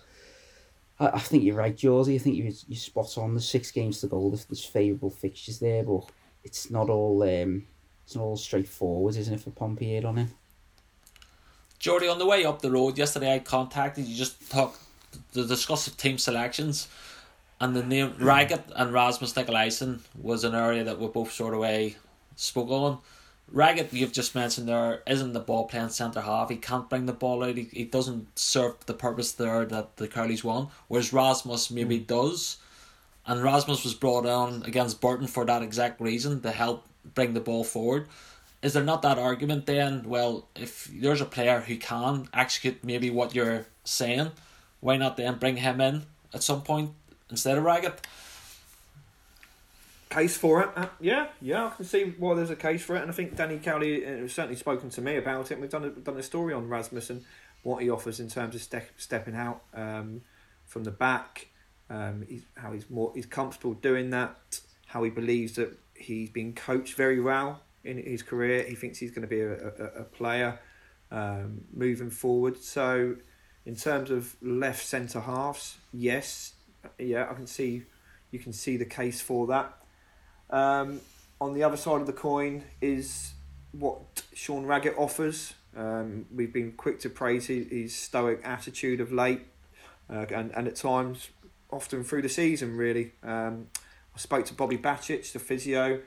I, 1.03 1.15
I 1.15 1.19
think 1.19 1.43
you're 1.43 1.55
right, 1.55 1.75
Georgie. 1.75 2.15
I 2.15 2.19
think 2.19 2.35
you 2.35 2.51
you're 2.67 2.77
spot 2.77 3.17
on. 3.17 3.35
The 3.35 3.41
six 3.41 3.71
games 3.71 4.01
to 4.01 4.07
go. 4.07 4.29
There's, 4.29 4.45
there's 4.45 4.65
favourable 4.65 5.09
fixtures 5.09 5.59
there, 5.59 5.83
but 5.83 6.05
it's 6.43 6.69
not 6.71 6.89
all 6.89 7.21
um, 7.23 7.65
it's 8.05 8.15
not 8.15 8.23
all 8.23 8.37
straightforward, 8.37 9.15
isn't 9.15 9.33
it, 9.33 9.41
for 9.41 9.51
Pompey 9.51 10.03
on 10.03 10.17
him? 10.17 10.31
Jordy, 11.79 12.07
on 12.07 12.19
the 12.19 12.25
way 12.25 12.45
up 12.45 12.61
the 12.61 12.71
road 12.71 12.97
yesterday, 12.97 13.35
I 13.35 13.39
contacted 13.39 14.05
you 14.05 14.15
just 14.15 14.39
to 14.41 14.49
talk 14.49 14.79
to 15.33 15.45
discuss 15.45 15.89
team 15.91 16.17
selections, 16.17 16.87
and 17.59 17.75
the 17.75 17.83
name 17.83 18.15
Raggett 18.19 18.71
and 18.75 18.93
Rasmus 18.93 19.33
Nicolaisen 19.33 19.99
was 20.21 20.43
an 20.43 20.55
area 20.55 20.83
that 20.83 20.99
we 20.99 21.07
both 21.07 21.31
sort 21.31 21.53
of 21.53 21.59
way 21.59 21.97
spoke 22.35 22.69
on. 22.69 22.99
Raggett, 23.53 23.93
you've 23.93 24.11
just 24.11 24.33
mentioned 24.33 24.67
there, 24.67 25.03
isn't 25.05 25.33
the 25.33 25.39
ball 25.39 25.65
playing 25.65 25.89
centre 25.89 26.21
half. 26.21 26.49
He 26.49 26.55
can't 26.55 26.89
bring 26.89 27.05
the 27.05 27.13
ball 27.13 27.43
out. 27.43 27.55
He, 27.55 27.69
he 27.71 27.83
doesn't 27.85 28.37
serve 28.37 28.83
the 28.87 28.95
purpose 28.95 29.31
there 29.31 29.63
that 29.63 29.97
the 29.97 30.07
Cowleys 30.07 30.43
want. 30.43 30.71
Whereas 30.87 31.13
Rasmus 31.13 31.69
maybe 31.69 31.99
hmm. 31.99 32.05
does. 32.05 32.57
And 33.27 33.43
Rasmus 33.43 33.83
was 33.83 33.93
brought 33.93 34.25
on 34.25 34.63
against 34.63 34.99
Burton 34.99 35.27
for 35.27 35.45
that 35.45 35.61
exact 35.61 36.01
reason 36.01 36.41
to 36.41 36.51
help 36.51 36.85
bring 37.13 37.35
the 37.35 37.39
ball 37.39 37.63
forward. 37.63 38.07
Is 38.63 38.73
there 38.73 38.83
not 38.83 39.03
that 39.03 39.19
argument 39.19 39.67
then? 39.67 40.03
Well, 40.07 40.47
if 40.55 40.89
there's 40.91 41.21
a 41.21 41.25
player 41.25 41.59
who 41.59 41.77
can 41.77 42.29
execute 42.33 42.83
maybe 42.83 43.11
what 43.11 43.35
you're 43.35 43.67
saying, 43.83 44.31
why 44.79 44.97
not 44.97 45.15
then 45.15 45.37
bring 45.37 45.57
him 45.57 45.79
in 45.79 46.03
at 46.33 46.41
some 46.41 46.63
point 46.63 46.91
instead 47.29 47.57
of 47.57 47.63
Raggett? 47.63 48.05
Case 50.13 50.37
for 50.37 50.61
it. 50.61 50.69
Uh, 50.75 50.87
yeah, 50.99 51.27
yeah, 51.41 51.67
I 51.67 51.69
can 51.71 51.85
see 51.85 52.13
why 52.17 52.35
there's 52.35 52.49
a 52.49 52.55
case 52.55 52.83
for 52.83 52.95
it, 52.95 53.01
and 53.01 53.09
I 53.09 53.13
think 53.13 53.35
Danny 53.35 53.57
Cowley 53.57 54.05
uh, 54.05 54.09
has 54.09 54.33
certainly 54.33 54.55
spoken 54.55 54.89
to 54.91 55.01
me 55.01 55.17
about 55.17 55.51
it. 55.51 55.59
We've 55.59 55.69
done 55.69 55.85
a, 55.85 55.89
done 55.89 56.17
a 56.17 56.23
story 56.23 56.53
on 56.53 56.69
Rasmus 56.69 57.09
and 57.09 57.23
what 57.63 57.81
he 57.81 57.89
offers 57.89 58.19
in 58.19 58.29
terms 58.29 58.55
of 58.55 58.61
step, 58.61 58.89
stepping 58.97 59.35
out 59.35 59.63
um, 59.73 60.21
from 60.65 60.83
the 60.83 60.91
back. 60.91 61.47
Um, 61.89 62.25
he's, 62.27 62.43
how 62.55 62.71
he's 62.71 62.89
more 62.89 63.11
he's 63.15 63.25
comfortable 63.25 63.73
doing 63.73 64.11
that. 64.11 64.59
How 64.85 65.03
he 65.03 65.09
believes 65.09 65.53
that 65.53 65.77
he's 65.95 66.29
been 66.29 66.53
coached 66.53 66.95
very 66.95 67.19
well 67.19 67.61
in 67.83 67.97
his 67.97 68.21
career. 68.21 68.63
He 68.63 68.75
thinks 68.75 68.99
he's 68.99 69.11
going 69.11 69.23
to 69.23 69.27
be 69.27 69.41
a, 69.41 69.53
a, 69.53 70.01
a 70.01 70.03
player 70.03 70.59
um, 71.11 71.61
moving 71.73 72.09
forward. 72.09 72.61
So, 72.61 73.15
in 73.65 73.75
terms 73.75 74.11
of 74.11 74.35
left 74.41 74.85
centre 74.85 75.21
halves, 75.21 75.77
yes, 75.91 76.53
yeah, 76.99 77.27
I 77.29 77.33
can 77.33 77.47
see 77.47 77.83
you 78.31 78.39
can 78.39 78.53
see 78.53 78.77
the 78.77 78.85
case 78.85 79.21
for 79.21 79.47
that. 79.47 79.73
Um, 80.53 81.01
on 81.41 81.55
the 81.55 81.63
other 81.63 81.75
side 81.75 81.99
of 81.99 82.07
the 82.07 82.13
coin 82.13 82.63
is 82.79 83.33
what 83.71 84.21
Sean 84.33 84.65
Raggett 84.65 84.93
offers. 84.97 85.55
Um, 85.75 86.27
we've 86.33 86.53
been 86.53 86.73
quick 86.73 86.99
to 86.99 87.09
praise 87.09 87.47
his, 87.47 87.67
his 87.69 87.95
stoic 87.95 88.39
attitude 88.43 89.01
of 89.01 89.11
late, 89.11 89.41
uh, 90.09 90.27
and 90.29 90.51
and 90.51 90.67
at 90.67 90.75
times, 90.75 91.29
often 91.71 92.03
through 92.03 92.21
the 92.21 92.29
season, 92.29 92.77
really. 92.77 93.13
Um, 93.23 93.67
I 94.15 94.19
spoke 94.19 94.45
to 94.45 94.53
Bobby 94.53 94.77
Batchich, 94.77 95.33
the 95.33 95.39
physio, 95.39 96.01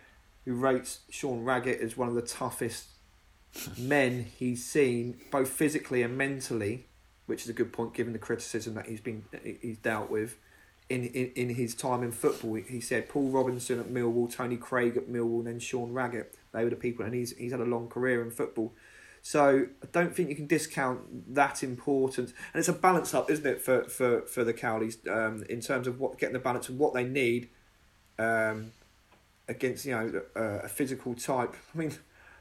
who 0.45 0.55
rates 0.55 1.01
Sean 1.11 1.43
Raggett 1.43 1.81
as 1.81 1.97
one 1.97 2.09
of 2.09 2.15
the 2.15 2.23
toughest 2.23 2.87
men 3.77 4.27
he's 4.39 4.65
seen, 4.65 5.19
both 5.33 5.49
physically 5.49 6.03
and 6.03 6.17
mentally, 6.17 6.87
which 7.27 7.43
is 7.43 7.49
a 7.49 7.53
good 7.53 7.73
point 7.73 7.95
given 7.95 8.13
the 8.13 8.21
criticism 8.21 8.75
that 8.75 8.87
he's 8.87 9.01
been 9.01 9.25
he's 9.43 9.79
dealt 9.79 10.09
with 10.09 10.37
in, 10.89 11.05
in, 11.07 11.33
in 11.35 11.49
his 11.51 11.75
time 11.75 12.03
in 12.03 12.13
football. 12.13 12.55
He 12.55 12.81
said 12.81 13.09
Paul 13.09 13.31
Robinson 13.31 13.81
at 13.81 13.87
Millwall, 13.87 14.33
Tony 14.33 14.57
Craig 14.57 14.97
at 14.97 15.09
Millwall, 15.09 15.39
and 15.39 15.47
then 15.47 15.59
Sean 15.59 15.93
Raggett. 15.93 16.35
They 16.53 16.65
were 16.65 16.71
the 16.71 16.77
people, 16.77 17.05
and 17.05 17.15
he's 17.15 17.37
he's 17.37 17.53
had 17.53 17.61
a 17.61 17.65
long 17.65 17.89
career 17.89 18.23
in 18.23 18.31
football. 18.31 18.73
So 19.23 19.67
I 19.83 19.87
don't 19.91 20.15
think 20.15 20.29
you 20.29 20.37
can 20.37 20.47
discount 20.47 21.35
that 21.35 21.63
importance, 21.65 22.33
and 22.53 22.61
it's 22.61 22.69
a 22.69 22.73
balance 22.73 23.13
up, 23.13 23.31
isn't 23.31 23.47
it, 23.47 23.61
for 23.61 23.85
for 23.85 24.23
for 24.23 24.45
the 24.45 24.55
Cowleys 24.55 25.07
um, 25.09 25.45
in 25.51 25.61
terms 25.61 25.87
of 25.87 25.99
what 25.99 26.19
getting 26.19 26.35
the 26.35 26.39
balance 26.39 26.69
of 26.69 26.79
what 26.79 26.95
they 26.95 27.05
need 27.05 27.49
um, 28.19 28.73
against 29.49 29.85
you 29.85 29.93
know 29.93 30.23
a 30.37 30.69
physical 30.69 31.15
type. 31.15 31.57
I 31.75 31.79
mean, 31.79 31.93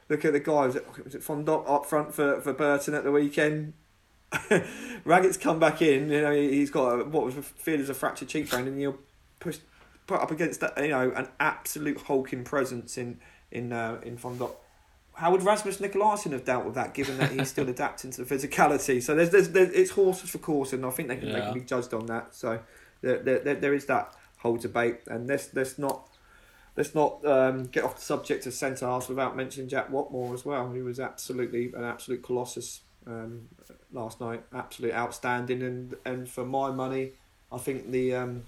look 0.08 0.24
at 0.24 0.32
the 0.32 0.40
guys. 0.40 0.78
Was 1.04 1.14
it 1.14 1.22
Fondop 1.22 1.68
up 1.68 1.86
front 1.86 2.14
for 2.14 2.40
for 2.40 2.52
Burton 2.52 2.94
at 2.94 3.02
the 3.02 3.10
weekend? 3.10 3.72
Raggett's 5.04 5.36
come 5.36 5.58
back 5.58 5.82
in. 5.82 6.10
You 6.10 6.22
know, 6.22 6.32
he's 6.32 6.70
got 6.70 6.88
a, 6.88 7.04
what 7.04 7.24
was 7.24 7.34
feared 7.34 7.80
as 7.80 7.88
a 7.88 7.94
fractured 7.94 8.28
cheekbone, 8.28 8.66
and 8.66 8.80
you're 8.80 8.98
pushed 9.40 9.60
put 10.06 10.20
up 10.20 10.30
against 10.30 10.60
that. 10.60 10.76
You 10.78 10.88
know, 10.88 11.12
an 11.14 11.28
absolute 11.38 12.00
hulking 12.02 12.44
presence 12.44 12.98
in 12.98 13.20
in 13.50 13.72
uh, 13.72 14.00
in 14.02 14.16
Fondop. 14.16 14.52
How 15.14 15.30
would 15.30 15.42
Rasmus 15.42 15.78
Nicolaisen 15.78 16.32
have 16.32 16.44
dealt 16.44 16.66
with 16.66 16.74
that, 16.74 16.92
given 16.92 17.16
that 17.18 17.32
he's 17.32 17.48
still 17.48 17.68
adapting 17.70 18.10
to 18.12 18.24
the 18.24 18.34
physicality? 18.34 19.02
So 19.02 19.14
there's, 19.14 19.30
there's, 19.30 19.48
there's 19.48 19.70
it's 19.70 19.90
horses 19.92 20.28
for 20.28 20.38
course, 20.38 20.74
and 20.74 20.84
I 20.84 20.90
think 20.90 21.08
they 21.08 21.16
can, 21.16 21.32
they 21.32 21.40
can 21.40 21.54
be 21.54 21.60
judged 21.60 21.94
on 21.94 22.04
that. 22.06 22.34
So 22.34 22.60
there, 23.00 23.22
there, 23.22 23.38
there, 23.38 23.54
there 23.54 23.74
is 23.74 23.86
that 23.86 24.14
whole 24.38 24.56
debate, 24.56 25.00
and 25.06 25.26
let's 25.26 25.54
let's 25.54 25.78
not 25.78 26.10
let's 26.76 26.94
not 26.94 27.24
um, 27.24 27.64
get 27.64 27.84
off 27.84 27.96
the 27.96 28.02
subject 28.02 28.46
of 28.46 28.52
centre 28.52 28.86
halves 28.86 29.08
without 29.08 29.36
mentioning 29.36 29.68
Jack 29.68 29.88
Whatmough 29.90 30.34
as 30.34 30.44
well, 30.44 30.68
who 30.68 30.84
was 30.84 31.00
absolutely 31.00 31.72
an 31.74 31.84
absolute 31.84 32.22
colossus 32.22 32.82
um, 33.06 33.48
last 33.96 34.20
night, 34.20 34.42
absolutely 34.54 34.96
outstanding, 34.96 35.62
and 35.62 35.94
and 36.04 36.28
for 36.28 36.44
my 36.44 36.70
money, 36.70 37.10
I 37.50 37.58
think 37.58 37.90
the 37.90 38.14
um, 38.14 38.44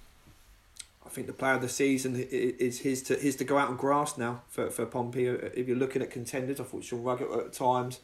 I 1.05 1.09
think 1.09 1.27
the 1.27 1.33
player 1.33 1.55
of 1.55 1.63
the 1.63 1.69
season 1.69 2.15
is 2.31 2.81
his 2.81 3.03
to 3.05 3.15
his 3.17 3.35
to 3.37 3.45
go 3.45 3.59
out 3.59 3.71
and 3.71 3.79
grass 3.79 4.17
now 4.17 4.43
for 4.49 4.71
for 4.71 4.87
Pompey. 4.87 5.27
If 5.27 5.67
you're 5.67 5.77
looking 5.77 6.03
at 6.03 6.11
contenders, 6.11 6.61
I 6.61 6.65
thought 6.65 6.85
Sean 6.85 7.03
Raggett 7.03 7.31
at 7.31 7.53
times 7.53 8.01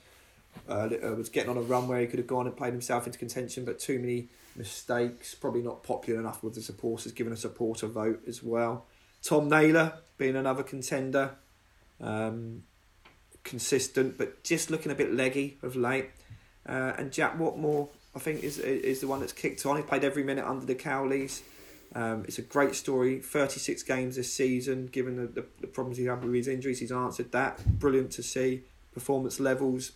uh, 0.68 0.88
uh, 1.02 1.14
was 1.14 1.28
getting 1.28 1.50
on 1.50 1.56
a 1.56 1.62
run 1.62 1.86
where 1.86 2.00
he 2.00 2.06
could 2.06 2.18
have 2.18 2.26
gone 2.26 2.46
and 2.46 2.56
played 2.56 2.72
himself 2.72 3.06
into 3.06 3.18
contention, 3.18 3.64
but 3.64 3.78
too 3.78 3.98
many 3.98 4.28
mistakes. 4.56 5.34
Probably 5.34 5.62
not 5.62 5.82
popular 5.82 6.18
enough 6.20 6.42
with 6.42 6.54
the 6.54 6.62
supporters, 6.62 7.12
given 7.12 7.32
a 7.32 7.36
supporter 7.36 7.86
vote 7.86 8.22
as 8.26 8.42
well. 8.42 8.86
Tom 9.22 9.48
Naylor 9.48 9.94
being 10.16 10.36
another 10.36 10.62
contender, 10.62 11.30
um, 12.00 12.62
consistent, 13.42 14.16
but 14.16 14.42
just 14.44 14.70
looking 14.70 14.92
a 14.92 14.94
bit 14.94 15.12
leggy 15.12 15.58
of 15.62 15.76
late. 15.76 16.10
Uh, 16.66 16.94
and 16.98 17.12
Jack 17.12 17.38
Whatmough, 17.38 17.88
I 18.14 18.18
think, 18.18 18.42
is 18.42 18.58
is 18.58 19.00
the 19.00 19.06
one 19.06 19.20
that's 19.20 19.32
kicked 19.32 19.64
on. 19.66 19.76
He 19.76 19.82
played 19.82 20.04
every 20.04 20.22
minute 20.22 20.46
under 20.46 20.64
the 20.64 20.74
Cowleys. 20.74 21.42
Um, 21.94 22.24
it's 22.26 22.38
a 22.38 22.42
great 22.42 22.74
story. 22.74 23.20
36 23.20 23.82
games 23.84 24.16
this 24.16 24.32
season, 24.32 24.86
given 24.86 25.16
the, 25.16 25.26
the, 25.26 25.46
the 25.60 25.66
problems 25.68 25.96
he 25.96 26.06
had 26.06 26.24
with 26.24 26.34
his 26.34 26.48
injuries, 26.48 26.80
he's 26.80 26.90
answered 26.90 27.30
that. 27.32 27.64
Brilliant 27.78 28.10
to 28.12 28.22
see. 28.22 28.64
Performance 28.92 29.38
levels, 29.38 29.92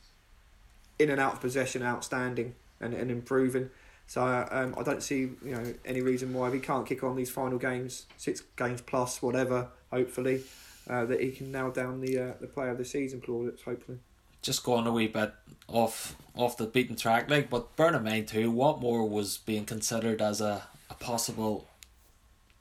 in 0.98 1.10
and 1.10 1.20
out 1.20 1.34
of 1.34 1.40
possession, 1.40 1.82
outstanding 1.82 2.54
and, 2.80 2.94
and 2.94 3.10
improving. 3.10 3.70
So 4.06 4.22
um, 4.50 4.74
I 4.78 4.82
don't 4.82 5.02
see 5.02 5.18
you 5.20 5.38
know 5.44 5.74
any 5.84 6.00
reason 6.00 6.32
why 6.32 6.50
he 6.50 6.60
can't 6.60 6.86
kick 6.86 7.04
on 7.04 7.14
these 7.14 7.30
final 7.30 7.58
games, 7.58 8.06
six 8.16 8.42
games 8.56 8.80
plus, 8.80 9.20
whatever. 9.20 9.68
Hopefully, 9.90 10.42
uh, 10.88 11.04
that 11.04 11.20
he 11.20 11.30
can 11.30 11.52
nail 11.52 11.70
down 11.70 12.00
the 12.00 12.18
uh, 12.18 12.32
the 12.40 12.46
player 12.46 12.70
of 12.70 12.78
the 12.78 12.84
season 12.84 13.20
plaudits. 13.20 13.62
Hopefully. 13.62 13.98
Just 14.48 14.64
going 14.64 14.86
a 14.86 14.92
wee 14.92 15.08
bit 15.08 15.34
off 15.66 16.16
off 16.34 16.56
the 16.56 16.64
beaten 16.64 16.96
track, 16.96 17.28
like, 17.28 17.50
but 17.50 17.76
bear 17.76 17.94
in 17.94 18.02
mind 18.02 18.28
too, 18.28 18.50
Whatmough 18.50 19.06
was 19.06 19.36
being 19.36 19.66
considered 19.66 20.22
as 20.22 20.40
a, 20.40 20.62
a 20.88 20.94
possible 20.94 21.68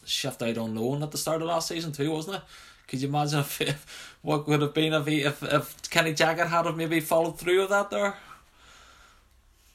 shift 0.04 0.42
out 0.42 0.58
on 0.58 0.76
loan 0.76 1.02
at 1.02 1.12
the 1.12 1.18
start 1.18 1.42
of 1.42 1.48
last 1.48 1.70
season 1.70 1.94
too, 1.94 2.12
wasn't 2.12 2.36
it? 2.36 2.42
Could 2.90 3.02
you 3.02 3.08
imagine 3.08 3.40
if, 3.46 3.62
if 3.62 4.18
what 4.22 4.50
would 4.50 4.62
have 4.62 4.74
been 4.74 4.92
if 4.92 5.06
he 5.06 5.22
if, 5.22 5.42
if 5.42 5.90
Kenny 5.90 6.14
Jackett 6.14 6.48
had 6.48 6.66
have 6.66 6.76
maybe 6.76 7.00
followed 7.00 7.40
through 7.40 7.62
with 7.62 7.70
that 7.70 7.90
there? 7.90 8.18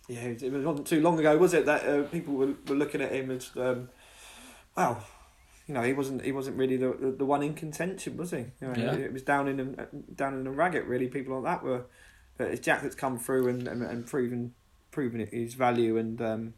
Yeah, 0.06 0.20
it 0.20 0.52
wasn't 0.52 0.86
too 0.86 1.00
long 1.00 1.18
ago, 1.18 1.38
was 1.38 1.54
it? 1.54 1.64
That 1.64 1.88
uh, 1.88 2.02
people 2.02 2.34
were, 2.34 2.52
were 2.68 2.74
looking 2.74 3.00
at 3.00 3.12
him 3.12 3.30
as, 3.30 3.50
um, 3.56 3.88
well, 4.76 5.02
you 5.66 5.74
know, 5.74 5.82
he 5.82 5.92
wasn't 5.92 6.24
he 6.24 6.32
wasn't 6.32 6.56
really 6.56 6.76
the, 6.76 7.14
the, 7.16 7.24
one 7.24 7.42
in 7.42 7.54
contention, 7.54 8.16
was 8.16 8.30
he? 8.30 8.46
You 8.60 8.68
know, 8.68 8.74
Yeah. 8.76 8.94
It 8.94 9.12
was 9.12 9.22
down 9.22 9.48
in 9.48 9.56
the, 9.56 9.88
down 10.14 10.34
in 10.34 10.44
the 10.44 10.50
ragged, 10.50 10.86
really. 10.86 11.08
People 11.08 11.40
like 11.40 11.44
that 11.44 11.64
were, 11.64 11.86
but 12.36 12.48
it's 12.48 12.60
Jack 12.60 12.82
that's 12.82 12.94
come 12.94 13.18
through 13.18 13.48
and, 13.48 13.68
and, 13.68 13.82
and 13.82 14.06
proven 14.06 14.54
proven 14.90 15.26
his 15.26 15.54
value 15.54 15.96
and 15.96 16.20
um, 16.20 16.54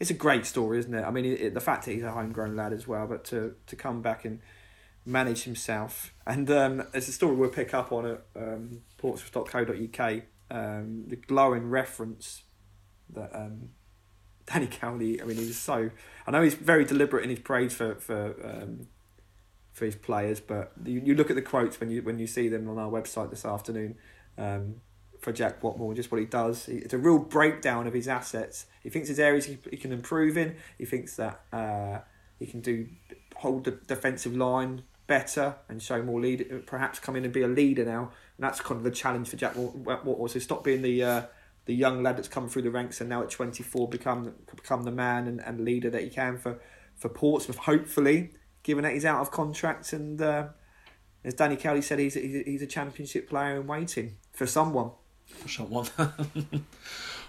it's 0.00 0.10
a 0.10 0.14
great 0.14 0.46
story, 0.46 0.78
isn't 0.78 0.94
it? 0.94 1.02
I 1.02 1.10
mean, 1.10 1.24
it, 1.24 1.54
the 1.54 1.60
fact 1.60 1.84
that 1.84 1.92
he's 1.92 2.04
a 2.04 2.12
homegrown 2.12 2.56
lad 2.56 2.72
as 2.72 2.86
well, 2.86 3.06
but 3.06 3.24
to 3.26 3.54
to 3.66 3.76
come 3.76 4.02
back 4.02 4.24
and 4.24 4.40
manage 5.04 5.44
himself, 5.44 6.14
and 6.26 6.50
um, 6.50 6.84
it's 6.94 7.08
a 7.08 7.12
story 7.12 7.34
we'll 7.34 7.50
pick 7.50 7.74
up 7.74 7.92
on 7.92 8.06
at 8.06 8.22
um, 8.36 8.82
portsmouth.co.uk. 8.98 10.22
Um, 10.50 11.04
the 11.08 11.16
glowing 11.16 11.68
reference 11.68 12.44
that 13.10 13.34
um, 13.34 13.70
Danny 14.52 14.66
Cowley. 14.66 15.20
I 15.20 15.24
mean, 15.24 15.36
he 15.36 15.46
was 15.46 15.58
so. 15.58 15.90
I 16.26 16.30
know 16.30 16.42
he's 16.42 16.54
very 16.54 16.84
deliberate 16.84 17.24
in 17.24 17.30
his 17.30 17.40
praise 17.40 17.74
for 17.74 17.94
for 17.96 18.34
um, 18.42 18.88
for 19.72 19.84
his 19.84 19.96
players, 19.96 20.40
but 20.40 20.72
you, 20.84 21.00
you 21.04 21.14
look 21.14 21.30
at 21.30 21.36
the 21.36 21.42
quotes 21.42 21.78
when 21.80 21.90
you 21.90 22.02
when 22.02 22.18
you 22.18 22.26
see 22.26 22.48
them 22.48 22.68
on 22.68 22.78
our 22.78 22.90
website 22.90 23.30
this 23.30 23.44
afternoon. 23.44 23.96
Um, 24.36 24.80
for 25.20 25.32
Jack 25.32 25.60
Whatmough, 25.62 25.96
just 25.96 26.12
what 26.12 26.20
he 26.20 26.26
does. 26.26 26.68
It's 26.68 26.94
a 26.94 26.98
real 26.98 27.18
breakdown 27.18 27.88
of 27.88 27.92
his 27.92 28.06
assets. 28.06 28.66
He 28.84 28.88
thinks 28.88 29.08
there's 29.08 29.18
areas 29.18 29.46
he, 29.46 29.58
he 29.68 29.76
can 29.76 29.90
improve 29.90 30.38
in. 30.38 30.54
He 30.78 30.84
thinks 30.84 31.16
that 31.16 31.40
uh, 31.52 31.98
he 32.38 32.46
can 32.46 32.60
do 32.60 32.86
hold 33.34 33.64
the 33.64 33.72
defensive 33.72 34.36
line 34.36 34.82
better 35.08 35.56
and 35.68 35.82
show 35.82 36.02
more 36.02 36.20
lead. 36.20 36.62
Perhaps 36.66 37.00
come 37.00 37.16
in 37.16 37.24
and 37.24 37.32
be 37.32 37.42
a 37.42 37.48
leader 37.48 37.84
now. 37.84 38.12
And 38.36 38.44
that's 38.44 38.60
kind 38.60 38.78
of 38.78 38.84
the 38.84 38.92
challenge 38.92 39.28
for 39.28 39.36
Jack 39.36 39.54
Whatmough. 39.54 40.30
So 40.30 40.38
stop 40.38 40.62
being 40.62 40.82
the 40.82 41.02
uh, 41.02 41.22
the 41.68 41.74
young 41.74 42.02
lad 42.02 42.16
that's 42.16 42.28
come 42.28 42.48
through 42.48 42.62
the 42.62 42.70
ranks 42.70 43.00
and 43.00 43.08
now 43.08 43.22
at 43.22 43.30
24 43.30 43.88
become 43.88 44.32
become 44.56 44.82
the 44.82 44.90
man 44.90 45.28
and, 45.28 45.40
and 45.44 45.60
leader 45.60 45.90
that 45.90 46.02
he 46.02 46.08
can 46.08 46.38
for 46.38 46.58
for 46.96 47.08
Portsmouth. 47.08 47.58
Hopefully, 47.58 48.30
given 48.62 48.82
that 48.82 48.94
he's 48.94 49.04
out 49.04 49.20
of 49.20 49.30
contract 49.30 49.92
and. 49.92 50.20
Uh, 50.20 50.48
as 51.24 51.34
Danny 51.34 51.56
Cowley 51.56 51.82
said, 51.82 51.98
he's, 51.98 52.14
he's, 52.14 52.44
he's 52.46 52.62
a 52.62 52.66
championship 52.66 53.28
player 53.28 53.60
in 53.60 53.66
waiting 53.66 54.16
for 54.32 54.46
someone 54.46 54.92
for 55.26 55.48
someone. 55.48 55.86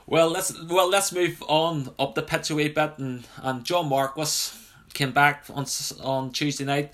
well, 0.08 0.30
let's 0.30 0.58
well 0.66 0.90
let's 0.90 1.12
move 1.12 1.44
on 1.48 1.94
up 2.00 2.16
the 2.16 2.22
pitch 2.22 2.50
a 2.50 2.56
wee 2.56 2.70
bit, 2.70 2.94
and 2.98 3.28
and 3.42 3.64
John 3.64 3.90
Marquis 3.90 4.58
came 4.94 5.12
back 5.12 5.46
on 5.50 5.66
on 6.02 6.32
Tuesday 6.32 6.66
night. 6.66 6.94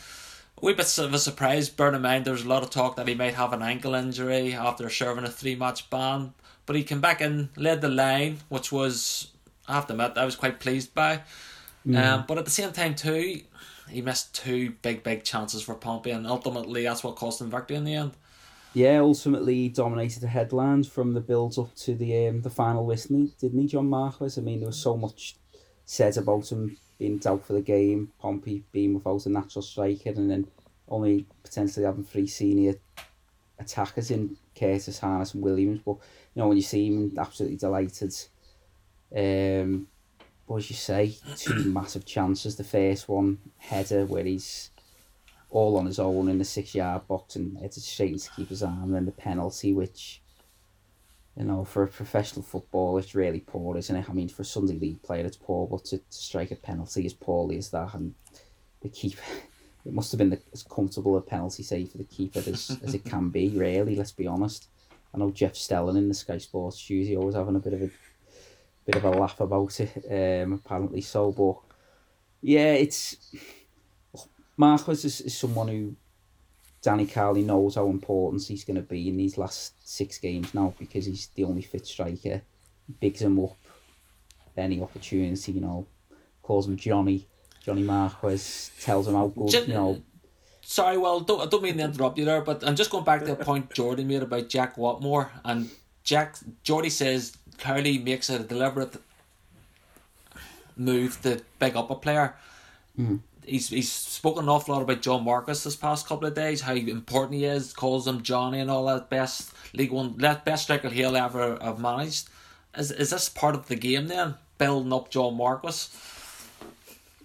A 0.61 0.65
wee 0.65 0.73
bit 0.73 0.97
of 0.97 1.13
a 1.13 1.19
surprise. 1.19 1.69
Bear 1.69 1.93
in 1.93 2.01
mind, 2.01 2.25
there's 2.25 2.45
a 2.45 2.47
lot 2.47 2.63
of 2.63 2.69
talk 2.69 2.95
that 2.95 3.07
he 3.07 3.15
might 3.15 3.35
have 3.35 3.53
an 3.53 3.61
ankle 3.61 3.93
injury 3.93 4.53
after 4.53 4.89
serving 4.89 5.25
a 5.25 5.29
three 5.29 5.55
match 5.55 5.89
ban, 5.89 6.33
but 6.65 6.75
he 6.75 6.83
came 6.83 7.01
back 7.01 7.21
and 7.21 7.49
led 7.55 7.81
the 7.81 7.89
line, 7.89 8.39
which 8.49 8.71
was 8.71 9.31
I 9.67 9.75
have 9.75 9.87
to 9.87 9.93
admit 9.93 10.17
I 10.17 10.25
was 10.25 10.35
quite 10.35 10.59
pleased 10.59 10.93
by. 10.93 11.21
Mm. 11.85 12.03
Um, 12.03 12.25
but 12.27 12.37
at 12.37 12.45
the 12.45 12.51
same 12.51 12.71
time 12.71 12.95
too, 12.95 13.41
he 13.89 14.01
missed 14.01 14.33
two 14.33 14.73
big 14.81 15.03
big 15.03 15.23
chances 15.23 15.61
for 15.61 15.75
Pompey, 15.75 16.11
and 16.11 16.25
ultimately 16.27 16.83
that's 16.83 17.03
what 17.03 17.15
cost 17.15 17.41
him 17.41 17.49
victory 17.49 17.77
in 17.77 17.83
the 17.83 17.93
end 17.95 18.11
yeah, 18.75 18.99
ultimately 18.99 19.55
he 19.55 19.69
dominated 19.69 20.19
the 20.19 20.27
headlines 20.27 20.85
from 20.85 21.13
the 21.13 21.21
build 21.21 21.57
up 21.57 21.73
to 21.75 21.95
the 21.95 22.27
um, 22.27 22.41
the 22.41 22.49
final 22.49 22.85
whistle, 22.85 23.29
didn't 23.39 23.61
he, 23.61 23.67
John 23.67 23.87
Marquis? 23.87 24.37
I 24.37 24.41
mean, 24.41 24.59
there 24.59 24.67
was 24.67 24.77
so 24.77 24.97
much 24.97 25.37
said 25.85 26.17
about 26.17 26.51
him 26.51 26.75
being 26.99 27.21
out 27.25 27.45
for 27.45 27.53
the 27.53 27.61
game, 27.61 28.11
Pompey 28.19 28.65
being 28.73 28.93
without 28.93 29.25
a 29.25 29.29
natural 29.29 29.61
striker, 29.61 30.09
and 30.09 30.29
then 30.29 30.47
only 30.89 31.25
potentially 31.41 31.85
having 31.85 32.03
three 32.03 32.27
senior 32.27 32.75
attackers 33.59 34.11
in 34.11 34.35
Curtis, 34.59 34.99
Harness, 34.99 35.33
and 35.33 35.41
Williams. 35.41 35.79
But 35.85 35.95
you 36.35 36.41
know, 36.41 36.49
when 36.49 36.57
you 36.57 36.63
see 36.63 36.87
him, 36.87 37.13
absolutely 37.17 37.57
delighted. 37.57 38.13
Um, 39.15 39.87
what 40.45 40.61
did 40.61 40.69
you 40.69 40.75
say? 40.75 41.15
Two 41.37 41.63
massive 41.65 42.05
chances. 42.05 42.57
The 42.57 42.63
first 42.63 43.07
one 43.07 43.39
header 43.57 44.05
where 44.05 44.25
he's 44.25 44.69
all 45.49 45.77
on 45.77 45.85
his 45.85 45.99
own 45.99 46.27
in 46.27 46.37
the 46.37 46.45
six 46.45 46.75
yard 46.75 47.07
box 47.07 47.37
and 47.37 47.57
it's 47.61 47.81
straight 47.81 48.11
into 48.11 48.29
keeper's 48.31 48.61
arm. 48.61 48.83
And 48.83 48.95
then 48.95 49.05
the 49.05 49.11
penalty, 49.13 49.71
which, 49.71 50.21
you 51.37 51.45
know, 51.45 51.63
for 51.63 51.83
a 51.83 51.87
professional 51.87 52.43
football, 52.43 52.97
it's 52.97 53.15
really 53.15 53.39
poor, 53.39 53.77
isn't 53.77 53.95
it? 53.95 54.09
I 54.09 54.13
mean, 54.13 54.27
for 54.27 54.41
a 54.41 54.45
Sunday 54.45 54.77
League 54.77 55.01
player, 55.01 55.25
it's 55.25 55.37
poor, 55.37 55.67
but 55.67 55.85
to, 55.85 55.97
to 55.99 56.03
strike 56.09 56.51
a 56.51 56.55
penalty 56.55 57.05
as 57.05 57.13
poorly 57.13 57.57
as 57.57 57.69
that, 57.69 57.93
and 57.93 58.13
the 58.81 58.89
keeper, 58.89 59.21
it 59.85 59.93
must 59.93 60.11
have 60.11 60.19
been 60.19 60.31
the, 60.31 60.41
as 60.51 60.63
comfortable 60.63 61.15
a 61.15 61.21
penalty 61.21 61.63
save 61.63 61.91
for 61.91 61.97
the 61.97 62.03
keeper 62.03 62.39
as, 62.39 62.77
as 62.83 62.93
it 62.93 63.05
can 63.05 63.29
be, 63.29 63.47
really, 63.49 63.95
let's 63.95 64.11
be 64.11 64.27
honest. 64.27 64.67
I 65.15 65.17
know 65.17 65.31
Jeff 65.31 65.55
Stelling 65.55 65.97
in 65.97 66.09
the 66.09 66.13
Sky 66.13 66.37
Sports 66.37 66.77
studio 66.77 67.21
always 67.21 67.35
having 67.35 67.55
a 67.55 67.59
bit 67.59 67.73
of 67.73 67.81
a 67.83 67.89
bit 68.85 68.95
of 68.97 69.05
a 69.05 69.09
laugh 69.11 69.39
about 69.39 69.79
it, 69.79 70.43
um, 70.43 70.53
apparently 70.53 71.01
so, 71.01 71.31
but 71.31 71.55
yeah, 72.41 72.73
it's 72.73 73.17
Marquis 74.57 74.91
is, 74.91 75.21
is 75.21 75.37
someone 75.37 75.69
who 75.69 75.95
Danny 76.81 77.05
Cowley 77.05 77.41
knows 77.41 77.75
how 77.75 77.87
important 77.89 78.43
he's 78.43 78.63
going 78.63 78.75
to 78.75 78.83
be 78.83 79.07
in 79.09 79.17
these 79.17 79.37
last 79.37 79.73
six 79.87 80.17
games 80.19 80.53
now 80.53 80.73
because 80.77 81.05
he's 81.05 81.27
the 81.27 81.43
only 81.43 81.61
fit 81.63 81.87
striker. 81.87 82.41
Bigs 82.99 83.21
him 83.21 83.39
up 83.39 83.57
any 84.57 84.81
opportunity, 84.81 85.51
you 85.53 85.61
know, 85.61 85.87
calls 86.43 86.67
him 86.67 86.77
Johnny, 86.77 87.27
Johnny 87.63 87.81
Marquis, 87.81 88.69
tells 88.81 89.07
him 89.07 89.15
how 89.15 89.27
good, 89.27 89.51
you 89.67 89.73
know. 89.73 90.01
Sorry, 90.67 90.97
well, 90.97 91.19
don't, 91.19 91.41
I 91.41 91.45
don't 91.45 91.61
mean 91.61 91.77
to 91.77 91.83
interrupt 91.83 92.17
you 92.17 92.25
there, 92.25 92.41
but 92.41 92.67
I'm 92.67 92.75
just 92.75 92.89
going 92.89 93.05
back 93.05 93.19
to 93.21 93.27
the 93.27 93.35
point 93.35 93.71
Jordan 93.73 94.07
made 94.07 94.23
about 94.23 94.49
Jack 94.49 94.75
Whatmough. 94.77 95.29
And 95.43 95.69
Jack, 96.03 96.37
Jordy 96.63 96.89
says 96.89 97.37
Cowley 97.59 97.99
makes 97.99 98.29
a 98.29 98.39
deliberate 98.39 98.95
move 100.75 101.21
to 101.21 101.41
big 101.59 101.75
up 101.75 101.91
a 101.91 101.95
player. 101.95 102.35
Mm 102.99 103.19
he's 103.45 103.69
he's 103.69 103.91
spoken 103.91 104.43
an 104.43 104.49
awful 104.49 104.73
lot 104.73 104.81
about 104.81 105.01
John 105.01 105.23
Marquis 105.23 105.53
this 105.53 105.75
past 105.75 106.07
couple 106.07 106.27
of 106.27 106.35
days, 106.35 106.61
how 106.61 106.73
important 106.73 107.35
he 107.35 107.45
is, 107.45 107.73
calls 107.73 108.07
him 108.07 108.21
Johnny 108.21 108.59
and 108.59 108.69
all 108.69 108.85
that 108.85 109.09
best 109.09 109.53
League 109.73 109.91
One 109.91 110.13
best 110.13 110.63
striker 110.63 110.89
he'll 110.89 111.15
ever 111.15 111.57
have 111.61 111.79
managed. 111.79 112.29
Is 112.77 112.91
is 112.91 113.09
this 113.11 113.29
part 113.29 113.55
of 113.55 113.67
the 113.67 113.75
game 113.75 114.07
then? 114.07 114.35
Building 114.57 114.93
up 114.93 115.09
John 115.09 115.37
Marquis? 115.37 115.89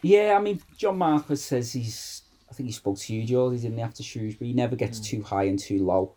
Yeah, 0.03 0.37
I 0.39 0.41
mean 0.41 0.61
John 0.77 0.99
Marquis 0.99 1.37
says 1.37 1.73
he's 1.73 2.20
think 2.61 2.69
he 2.69 2.73
spoke 2.73 2.99
to 2.99 3.15
you, 3.15 3.25
George, 3.25 3.63
didn't 3.63 3.79
he, 3.79 3.83
after 3.83 4.03
Shrewsbury. 4.03 4.49
He 4.49 4.55
never 4.55 4.77
gets 4.77 5.01
mm. 5.01 5.05
too 5.05 5.23
high 5.23 5.45
and 5.45 5.59
too 5.59 5.79
low. 5.79 6.15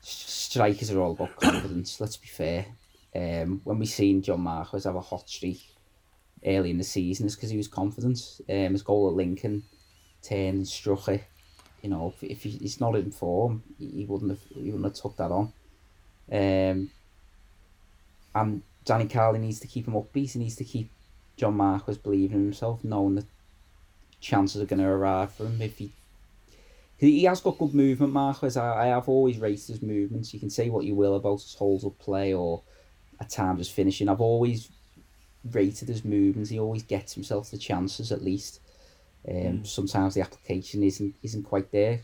Strikers 0.00 0.90
are 0.92 1.00
all 1.00 1.12
about 1.12 1.36
confidence, 1.40 2.00
let's 2.00 2.16
be 2.16 2.28
fair. 2.28 2.66
Um, 3.14 3.60
when 3.64 3.78
we 3.78 3.86
seen 3.86 4.22
John 4.22 4.40
Marquis 4.40 4.82
have 4.84 4.96
a 4.96 5.00
hot 5.00 5.28
streak 5.28 5.62
early 6.44 6.70
in 6.70 6.78
the 6.78 6.84
season 6.84 7.26
it's 7.26 7.36
because 7.36 7.50
he 7.50 7.56
was 7.56 7.68
confident. 7.68 8.40
Um, 8.48 8.72
his 8.72 8.82
goal 8.82 9.08
at 9.08 9.14
Lincoln, 9.14 9.64
turned 10.22 10.68
struck 10.68 11.08
it. 11.08 11.24
You 11.82 11.90
know, 11.90 12.14
if, 12.20 12.30
if 12.30 12.42
he's 12.42 12.80
not 12.80 12.96
in 12.96 13.10
form, 13.10 13.62
he 13.78 14.06
wouldn't 14.08 14.30
have 14.30 14.40
he 14.54 14.70
wouldn't 14.70 14.84
have 14.84 14.94
took 14.94 15.16
that 15.16 15.30
on. 15.30 15.52
Um, 16.32 16.90
and 18.34 18.62
Danny 18.84 19.06
Cowley 19.06 19.38
needs 19.38 19.60
to 19.60 19.66
keep 19.66 19.86
him 19.86 19.94
upbeat. 19.94 20.32
He 20.32 20.38
needs 20.38 20.56
to 20.56 20.64
keep 20.64 20.90
John 21.36 21.56
Marquis 21.56 21.98
believing 22.02 22.38
in 22.38 22.44
himself, 22.44 22.82
knowing 22.84 23.16
that 23.16 23.26
chances 24.24 24.60
are 24.60 24.66
going 24.66 24.80
to 24.80 24.88
arrive 24.88 25.32
for 25.32 25.44
him 25.44 25.60
if 25.60 25.78
he. 25.78 25.92
He 26.96 27.24
has 27.24 27.40
got 27.40 27.58
good 27.58 27.74
movement, 27.74 28.12
Marquis. 28.12 28.58
I, 28.58 28.84
I 28.84 28.86
have 28.86 29.08
always 29.08 29.38
rated 29.38 29.66
his 29.66 29.82
movements. 29.82 30.32
You 30.32 30.40
can 30.40 30.48
say 30.48 30.70
what 30.70 30.84
you 30.84 30.94
will 30.94 31.16
about 31.16 31.42
his 31.42 31.54
holds 31.54 31.84
up 31.84 31.98
play 31.98 32.32
or 32.32 32.62
at 33.20 33.28
times 33.28 33.58
his 33.58 33.68
finishing. 33.68 34.08
I've 34.08 34.20
always 34.20 34.70
rated 35.52 35.88
his 35.88 36.04
movements. 36.04 36.50
He 36.50 36.58
always 36.58 36.82
gets 36.82 37.12
himself 37.12 37.50
the 37.50 37.58
chances 37.58 38.10
at 38.12 38.24
least. 38.24 38.60
Um, 39.28 39.34
mm. 39.34 39.66
Sometimes 39.66 40.14
the 40.14 40.22
application 40.22 40.82
isn't 40.82 41.14
isn't 41.22 41.42
quite 41.42 41.70
there. 41.72 42.00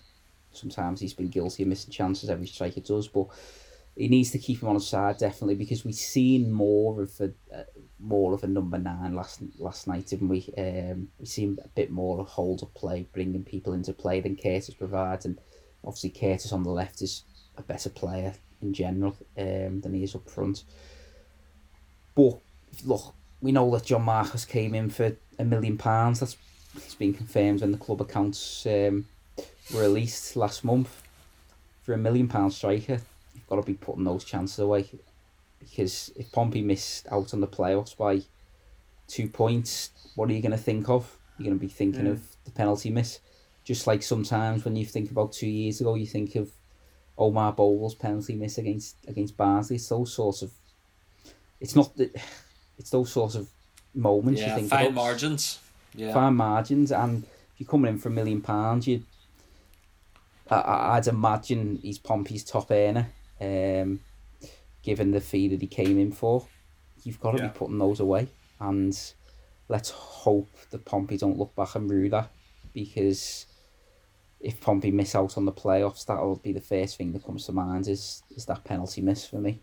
Sometimes 0.52 1.00
he's 1.00 1.14
been 1.14 1.28
guilty 1.28 1.62
of 1.62 1.68
missing 1.68 1.92
chances. 1.92 2.28
Every 2.28 2.46
striker 2.46 2.80
does, 2.80 3.08
but 3.08 3.28
he 4.00 4.08
needs 4.08 4.30
to 4.30 4.38
keep 4.38 4.62
him 4.62 4.68
on 4.68 4.76
his 4.76 4.86
side 4.86 5.18
definitely 5.18 5.54
because 5.54 5.84
we've 5.84 5.94
seen 5.94 6.50
more 6.50 7.02
of 7.02 7.12
a 7.20 7.30
uh, 7.54 7.64
more 7.98 8.32
of 8.32 8.42
a 8.42 8.46
number 8.46 8.78
nine 8.78 9.14
last 9.14 9.42
last 9.58 9.86
night, 9.86 10.06
didn't 10.06 10.28
we? 10.28 10.48
Um, 10.56 11.08
we 11.18 11.26
seen 11.26 11.58
a 11.62 11.68
bit 11.68 11.90
more 11.90 12.18
of 12.18 12.26
hold 12.26 12.62
up 12.62 12.72
play, 12.72 13.06
bringing 13.12 13.44
people 13.44 13.74
into 13.74 13.92
play 13.92 14.22
than 14.22 14.36
Curtis 14.36 14.72
provides, 14.72 15.26
and 15.26 15.38
obviously 15.84 16.08
Curtis 16.08 16.50
on 16.50 16.62
the 16.62 16.70
left 16.70 17.02
is 17.02 17.24
a 17.58 17.62
better 17.62 17.90
player 17.90 18.32
in 18.62 18.72
general 18.72 19.14
um, 19.36 19.82
than 19.82 19.92
he 19.92 20.02
is 20.02 20.14
up 20.14 20.30
front. 20.30 20.64
But 22.14 22.40
look, 22.86 23.14
we 23.42 23.52
know 23.52 23.70
that 23.72 23.84
John 23.84 24.04
Marquis 24.04 24.46
came 24.48 24.74
in 24.74 24.88
for 24.88 25.14
a 25.38 25.44
million 25.44 25.76
pounds. 25.76 26.20
That's 26.20 26.38
it's 26.74 26.94
been 26.94 27.12
confirmed 27.12 27.60
when 27.60 27.72
the 27.72 27.78
club 27.78 28.00
accounts 28.00 28.64
um, 28.64 29.04
were 29.74 29.82
released 29.82 30.36
last 30.36 30.64
month. 30.64 31.02
For 31.82 31.92
a 31.92 31.98
million 31.98 32.28
pound 32.28 32.52
striker, 32.52 33.00
got 33.50 33.56
to 33.56 33.62
be 33.62 33.74
putting 33.74 34.04
those 34.04 34.24
chances 34.24 34.58
away. 34.58 34.88
Because 35.58 36.10
if 36.16 36.32
Pompey 36.32 36.62
missed 36.62 37.06
out 37.12 37.34
on 37.34 37.40
the 37.40 37.46
playoffs 37.46 37.94
by 37.94 38.22
two 39.06 39.28
points, 39.28 39.90
what 40.14 40.30
are 40.30 40.32
you 40.32 40.40
going 40.40 40.52
to 40.52 40.58
think 40.58 40.88
of? 40.88 41.18
You're 41.36 41.48
going 41.48 41.58
to 41.58 41.60
be 41.60 41.68
thinking 41.68 42.04
mm. 42.04 42.12
of 42.12 42.22
the 42.44 42.50
penalty 42.50 42.88
miss. 42.88 43.20
Just 43.64 43.86
like 43.86 44.02
sometimes 44.02 44.64
when 44.64 44.76
you 44.76 44.86
think 44.86 45.10
about 45.10 45.32
two 45.32 45.48
years 45.48 45.80
ago, 45.80 45.94
you 45.94 46.06
think 46.06 46.34
of 46.36 46.50
Omar 47.18 47.52
Bowles 47.52 47.94
penalty 47.94 48.34
miss 48.34 48.56
against 48.56 48.96
against 49.06 49.36
Barnsley. 49.36 49.76
It's 49.76 49.88
those 49.88 50.12
sorts 50.12 50.40
of. 50.40 50.50
It's 51.60 51.76
not 51.76 51.94
that 51.98 52.16
it's 52.78 52.90
those 52.90 53.12
sorts 53.12 53.34
of 53.34 53.48
moments 53.94 54.40
yeah, 54.40 54.48
you 54.48 54.54
think 54.56 54.70
fine 54.70 54.86
about. 54.86 54.94
margins. 54.94 55.58
Yeah. 55.94 56.14
Fine 56.14 56.36
margins, 56.36 56.92
and 56.92 57.24
if 57.24 57.60
you're 57.60 57.68
coming 57.68 57.92
in 57.92 57.98
for 57.98 58.08
a 58.08 58.12
million 58.12 58.40
pounds, 58.40 58.86
you, 58.86 59.02
I, 60.50 60.96
I'd 60.96 61.06
imagine 61.08 61.78
he's 61.82 61.98
Pompey's 61.98 62.44
top 62.44 62.70
earner, 62.70 63.08
um, 63.40 64.00
given 64.82 65.10
the 65.10 65.20
fee 65.20 65.48
that 65.48 65.60
he 65.60 65.66
came 65.66 65.98
in 65.98 66.12
for. 66.12 66.46
You've 67.02 67.20
got 67.20 67.32
to 67.32 67.38
yeah. 67.38 67.48
be 67.48 67.58
putting 67.58 67.78
those 67.78 68.00
away, 68.00 68.28
and 68.58 68.98
let's 69.68 69.90
hope 69.90 70.50
that 70.70 70.84
Pompey 70.84 71.16
don't 71.16 71.38
look 71.38 71.54
back 71.54 71.74
and 71.74 71.90
rue 71.90 72.08
that 72.10 72.30
because 72.74 73.46
if 74.40 74.60
Pompey 74.60 74.90
miss 74.90 75.14
out 75.14 75.36
on 75.36 75.44
the 75.44 75.52
playoffs, 75.52 76.04
that'll 76.06 76.36
be 76.36 76.52
the 76.52 76.60
first 76.60 76.96
thing 76.96 77.12
that 77.12 77.24
comes 77.24 77.46
to 77.46 77.52
mind 77.52 77.88
is 77.88 78.22
is 78.34 78.46
that 78.46 78.64
penalty 78.64 79.00
miss 79.00 79.26
for 79.26 79.36
me. 79.36 79.60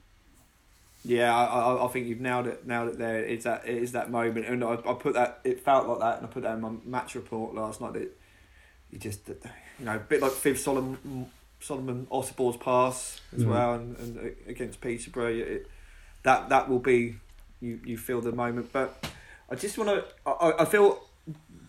Yeah, 1.05 1.35
I, 1.35 1.45
I, 1.45 1.85
I 1.85 1.87
think 1.87 2.07
you've 2.07 2.19
nailed 2.19 2.47
it. 2.47 2.67
Nailed 2.67 2.89
it. 2.89 2.97
There, 2.97 3.23
it's 3.23 3.45
that 3.45 3.67
it 3.67 3.81
is 3.81 3.91
that 3.93 4.11
moment, 4.11 4.45
and 4.45 4.63
I, 4.63 4.73
I 4.73 4.93
put 4.93 5.13
that. 5.13 5.39
It 5.43 5.59
felt 5.59 5.87
like 5.87 5.99
that, 5.99 6.17
and 6.17 6.27
I 6.27 6.29
put 6.29 6.43
that 6.43 6.55
in 6.55 6.61
my 6.61 6.71
match 6.85 7.15
report 7.15 7.55
last 7.55 7.81
night. 7.81 7.93
That 7.93 8.17
you 8.91 8.99
just, 8.99 9.27
you 9.27 9.85
know, 9.85 9.95
a 9.95 9.99
bit 9.99 10.21
like 10.21 10.33
Viv 10.33 10.59
Solomon, 10.59 11.29
Solomon-Otabor's 11.59 12.57
pass 12.57 13.21
as 13.35 13.43
mm. 13.43 13.49
well, 13.49 13.73
and, 13.75 13.97
and 13.97 14.35
against 14.47 14.81
Peterborough. 14.81 15.33
It, 15.33 15.67
that 16.23 16.49
that 16.49 16.69
will 16.69 16.79
be 16.79 17.15
you 17.61 17.79
you 17.85 17.97
feel 17.97 18.21
the 18.21 18.31
moment, 18.31 18.71
but 18.71 19.09
I 19.49 19.55
just 19.55 19.77
want 19.77 19.89
to. 19.89 20.29
I, 20.29 20.63
I 20.63 20.65
feel 20.65 21.01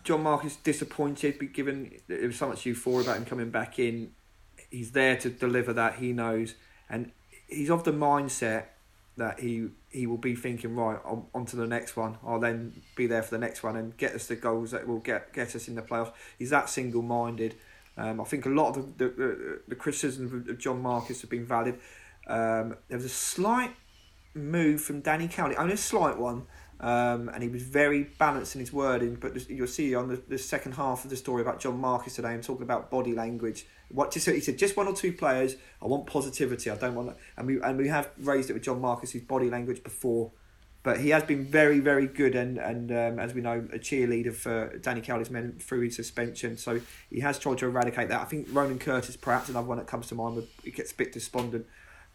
John 0.05 0.22
Mark 0.22 0.44
is 0.44 0.57
disappointed, 0.57 1.53
given 1.53 1.92
there 2.07 2.27
was 2.27 2.37
so 2.37 2.48
much 2.48 2.66
euphoria 2.66 3.05
about 3.05 3.16
him 3.18 3.24
coming 3.24 3.51
back 3.51 3.79
in. 3.79 4.12
He's 4.70 4.92
there 4.92 5.16
to 5.16 5.31
deliver 5.31 5.72
that. 5.72 5.96
He 5.96 6.12
knows, 6.12 6.55
and 6.90 7.12
he's 7.46 7.70
of 7.70 7.85
the 7.85 7.92
mindset 7.92 8.64
that 9.16 9.40
he 9.40 9.68
he 9.90 10.07
will 10.07 10.18
be 10.18 10.35
thinking 10.35 10.77
right 10.77 10.98
on, 11.05 11.27
on 11.35 11.44
to 11.46 11.57
the 11.57 11.66
next 11.66 11.96
one. 11.96 12.18
I'll 12.24 12.40
then 12.40 12.83
be 12.96 13.07
there 13.07 13.22
for 13.22 13.31
the 13.31 13.38
next 13.38 13.62
one 13.62 13.77
and 13.77 13.96
get 13.96 14.14
us 14.14 14.27
the 14.27 14.37
goals 14.37 14.70
that 14.70 14.87
will 14.87 15.01
get 15.01 15.33
get 15.33 15.55
us 15.55 15.68
in 15.68 15.74
the 15.74 15.83
playoffs. 15.83 16.12
He's 16.38 16.51
that 16.51 16.70
single 16.70 17.03
minded. 17.03 17.55
Um, 17.99 18.21
I 18.21 18.25
think 18.25 18.47
a 18.47 18.49
lot 18.49 18.77
of 18.77 18.97
the 18.97 19.09
the, 19.09 19.61
the 19.69 19.75
criticisms 19.75 20.49
of 20.49 20.59
John 20.59 20.81
Marquis 20.81 21.21
have 21.21 21.31
been 21.31 21.45
valid. 21.45 21.79
Um, 22.27 22.77
there 22.89 22.99
was 22.99 23.05
a 23.05 23.11
slight 23.11 23.75
move 24.35 24.81
from 24.81 25.01
Danny 25.01 25.29
Cowley, 25.29 25.57
only 25.57 25.75
a 25.75 25.79
slight 25.79 26.17
one, 26.17 26.47
um, 26.81 27.29
and 27.29 27.43
he 27.43 27.49
was 27.49 27.63
very 27.63 28.05
balanced 28.19 28.55
in 28.55 28.61
his 28.61 28.73
wording. 28.73 29.17
But 29.17 29.51
you'll 29.51 29.67
see 29.67 29.95
on 29.95 30.09
the, 30.09 30.23
the 30.29 30.39
second 30.39 30.73
half 30.73 31.05
of 31.05 31.11
the 31.11 31.17
story 31.17 31.43
about 31.43 31.59
John 31.59 31.79
Marquis 31.81 32.13
today, 32.13 32.29
I'm 32.29 32.43
talking 32.43 32.63
about 32.63 32.91
body 32.91 33.15
language. 33.15 33.67
What 33.91 34.13
just 34.13 34.29
he 34.29 34.41
said, 34.41 34.59
just 34.59 34.77
one 34.77 34.87
or 34.87 34.95
two 34.95 35.13
players. 35.13 35.57
I 35.83 35.87
want 35.87 36.07
positivity. 36.07 36.71
I 36.71 36.77
don't 36.77 36.95
want 36.95 37.09
that. 37.09 37.19
And 37.37 37.47
we 37.47 37.61
and 37.61 37.77
we 37.77 37.89
have 37.89 38.11
raised 38.19 38.51
it 38.51 38.53
with 38.53 38.63
John 38.63 38.81
Marquis, 38.81 39.19
his 39.19 39.23
body 39.23 39.51
language 39.51 39.83
before. 39.83 40.31
But 40.88 41.01
he 41.01 41.11
has 41.11 41.22
been 41.22 41.44
very, 41.44 41.81
very 41.81 42.07
good, 42.07 42.35
and 42.35 42.57
and 42.57 42.90
um, 42.90 43.18
as 43.18 43.35
we 43.35 43.42
know, 43.42 43.68
a 43.74 43.79
cheerleader 43.79 44.35
for 44.35 44.74
Danny 44.79 45.03
Cowley's 45.03 45.29
men 45.29 45.59
through 45.61 45.83
his 45.83 45.96
suspension. 45.96 46.57
So 46.57 46.81
he 47.11 47.20
has 47.20 47.38
tried 47.38 47.59
to 47.59 47.66
eradicate 47.66 48.09
that. 48.09 48.22
I 48.22 48.24
think 48.24 48.48
Ronan 48.51 48.79
Curtis, 48.79 49.14
perhaps 49.14 49.51
another 49.51 49.66
one 49.66 49.77
that 49.77 49.87
comes 49.87 50.07
to 50.07 50.14
mind, 50.14 50.37
would 50.37 50.48
he 50.64 50.70
gets 50.70 50.92
a 50.92 50.94
bit 50.94 51.12
despondent 51.12 51.66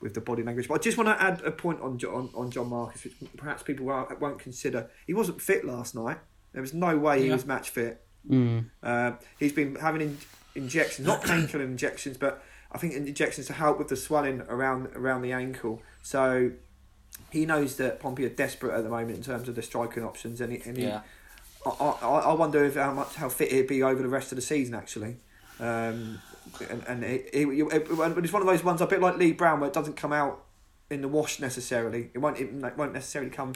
with 0.01 0.15
the 0.15 0.21
body 0.21 0.41
language. 0.41 0.67
But 0.67 0.73
I 0.73 0.77
just 0.79 0.97
want 0.97 1.07
to 1.07 1.23
add 1.23 1.43
a 1.43 1.51
point 1.51 1.81
on 1.81 1.99
on, 2.03 2.31
on 2.33 2.49
John 2.49 2.69
Marquis, 2.69 3.11
which 3.19 3.29
perhaps 3.37 3.61
people 3.61 3.85
won't 3.85 4.39
consider. 4.39 4.89
He 5.05 5.13
wasn't 5.13 5.39
fit 5.39 5.63
last 5.63 5.93
night. 5.93 6.17
There 6.53 6.61
was 6.63 6.73
no 6.73 6.97
way 6.97 7.19
yeah. 7.19 7.25
he 7.25 7.29
was 7.29 7.45
match 7.45 7.69
fit. 7.69 8.03
Mm. 8.27 8.71
Uh, 8.81 9.11
he's 9.37 9.53
been 9.53 9.75
having 9.75 10.01
in, 10.01 10.17
injections, 10.55 11.05
not 11.05 11.23
painkiller 11.23 11.63
injections, 11.75 12.17
but 12.17 12.43
I 12.71 12.79
think 12.79 12.95
injections 12.95 13.45
to 13.45 13.53
help 13.53 13.77
with 13.77 13.89
the 13.89 13.95
swelling 13.95 14.41
around 14.49 14.87
around 14.95 15.21
the 15.21 15.31
ankle. 15.31 15.83
So 16.01 16.53
he 17.33 17.47
knows 17.47 17.77
that 17.77 17.99
Pompey 17.99 18.25
are 18.25 18.29
desperate 18.29 18.77
at 18.77 18.83
the 18.83 18.89
moment 18.89 19.17
in 19.17 19.23
terms 19.23 19.49
of 19.49 19.55
the 19.55 19.63
striking 19.63 20.03
options, 20.03 20.39
and 20.39 20.53
he, 20.53 20.61
and 20.65 20.77
he, 20.77 20.83
yeah. 20.83 21.01
I, 21.65 21.69
I, 21.69 22.19
I 22.19 22.33
wonder 22.33 22.63
if 22.63 22.75
how 22.75 22.93
much 22.93 23.15
how 23.15 23.27
fit 23.27 23.51
he'd 23.51 23.65
be 23.65 23.81
over 23.81 24.03
the 24.03 24.07
rest 24.07 24.31
of 24.31 24.35
the 24.35 24.43
season 24.43 24.75
actually. 24.75 25.17
Um, 25.59 26.21
and, 26.69 26.83
and 26.87 27.03
it, 27.03 27.29
it, 27.33 27.47
it, 27.47 27.87
it's 27.89 28.33
one 28.33 28.41
of 28.43 28.47
those 28.47 28.63
ones 28.63 28.81
a 28.81 28.85
bit 28.85 29.01
like 29.01 29.17
Lee 29.17 29.31
Brown 29.31 29.59
where 29.59 29.67
it 29.67 29.73
doesn't 29.73 29.95
come 29.95 30.13
out 30.13 30.43
in 30.91 31.01
the 31.01 31.07
wash 31.07 31.39
necessarily. 31.39 32.11
It 32.13 32.19
won't 32.19 32.39
it 32.39 32.77
won't 32.77 32.93
necessarily 32.93 33.31
come 33.31 33.55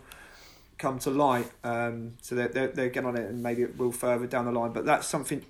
come 0.80 0.98
to 1.00 1.12
light. 1.12 1.52
Um, 1.64 2.14
so 2.24 2.34
they 2.34 2.48
they 2.48 2.66
they 2.66 2.90
get 2.90 3.06
on 3.06 3.16
it 3.16 3.30
and 3.30 3.44
maybe 3.44 3.62
it 3.62 3.78
will 3.78 3.92
further 3.92 4.26
down 4.26 4.46
the 4.46 4.52
line. 4.52 4.72
But 4.72 4.86
that's 4.86 5.06
something 5.06 5.46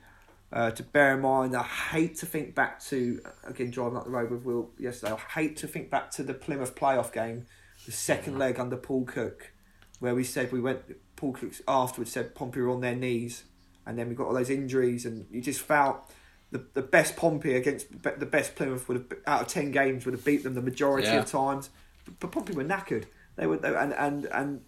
uh, 0.51 0.71
to 0.71 0.83
bear 0.83 1.13
in 1.13 1.21
mind. 1.21 1.55
I 1.55 1.63
hate 1.63 2.17
to 2.17 2.25
think 2.25 2.55
back 2.55 2.83
to 2.85 3.21
again 3.45 3.71
driving 3.71 3.97
up 3.97 4.03
the 4.03 4.09
road 4.09 4.31
with 4.31 4.43
Will 4.43 4.71
yesterday. 4.77 5.13
I 5.13 5.39
hate 5.39 5.55
to 5.57 5.67
think 5.67 5.89
back 5.89 6.11
to 6.11 6.23
the 6.23 6.33
Plymouth 6.33 6.75
playoff 6.75 7.13
game, 7.13 7.45
the 7.87 7.93
second 7.93 8.37
leg 8.37 8.59
under 8.59 8.75
Paul 8.75 9.05
Cook, 9.05 9.53
where 9.99 10.13
we 10.13 10.23
said 10.23 10.51
we 10.51 10.59
went. 10.59 10.81
Paul 11.15 11.31
Cook 11.31 11.53
afterwards 11.67 12.11
said 12.11 12.35
Pompey 12.35 12.59
were 12.59 12.69
on 12.69 12.81
their 12.81 12.95
knees, 12.95 13.45
and 13.85 13.97
then 13.97 14.09
we 14.09 14.13
got 14.13 14.27
all 14.27 14.33
those 14.33 14.49
injuries, 14.49 15.05
and 15.05 15.25
you 15.31 15.41
just 15.41 15.61
felt 15.61 16.11
the, 16.51 16.65
the 16.73 16.81
best 16.81 17.15
Pompey 17.15 17.55
against 17.55 17.87
the 18.03 18.25
best 18.25 18.55
Plymouth 18.55 18.87
would 18.89 18.97
have 18.97 19.19
out 19.25 19.41
of 19.43 19.47
ten 19.47 19.71
games 19.71 20.05
would 20.05 20.13
have 20.13 20.25
beat 20.25 20.43
them 20.43 20.53
the 20.53 20.61
majority 20.61 21.07
yeah. 21.07 21.19
of 21.19 21.27
times. 21.27 21.69
But, 22.03 22.19
but 22.19 22.31
Pompey 22.33 22.53
were 22.53 22.65
knackered. 22.65 23.05
They 23.37 23.47
were 23.47 23.57
they, 23.57 23.73
and 23.73 23.93
and 23.93 24.25
and 24.25 24.61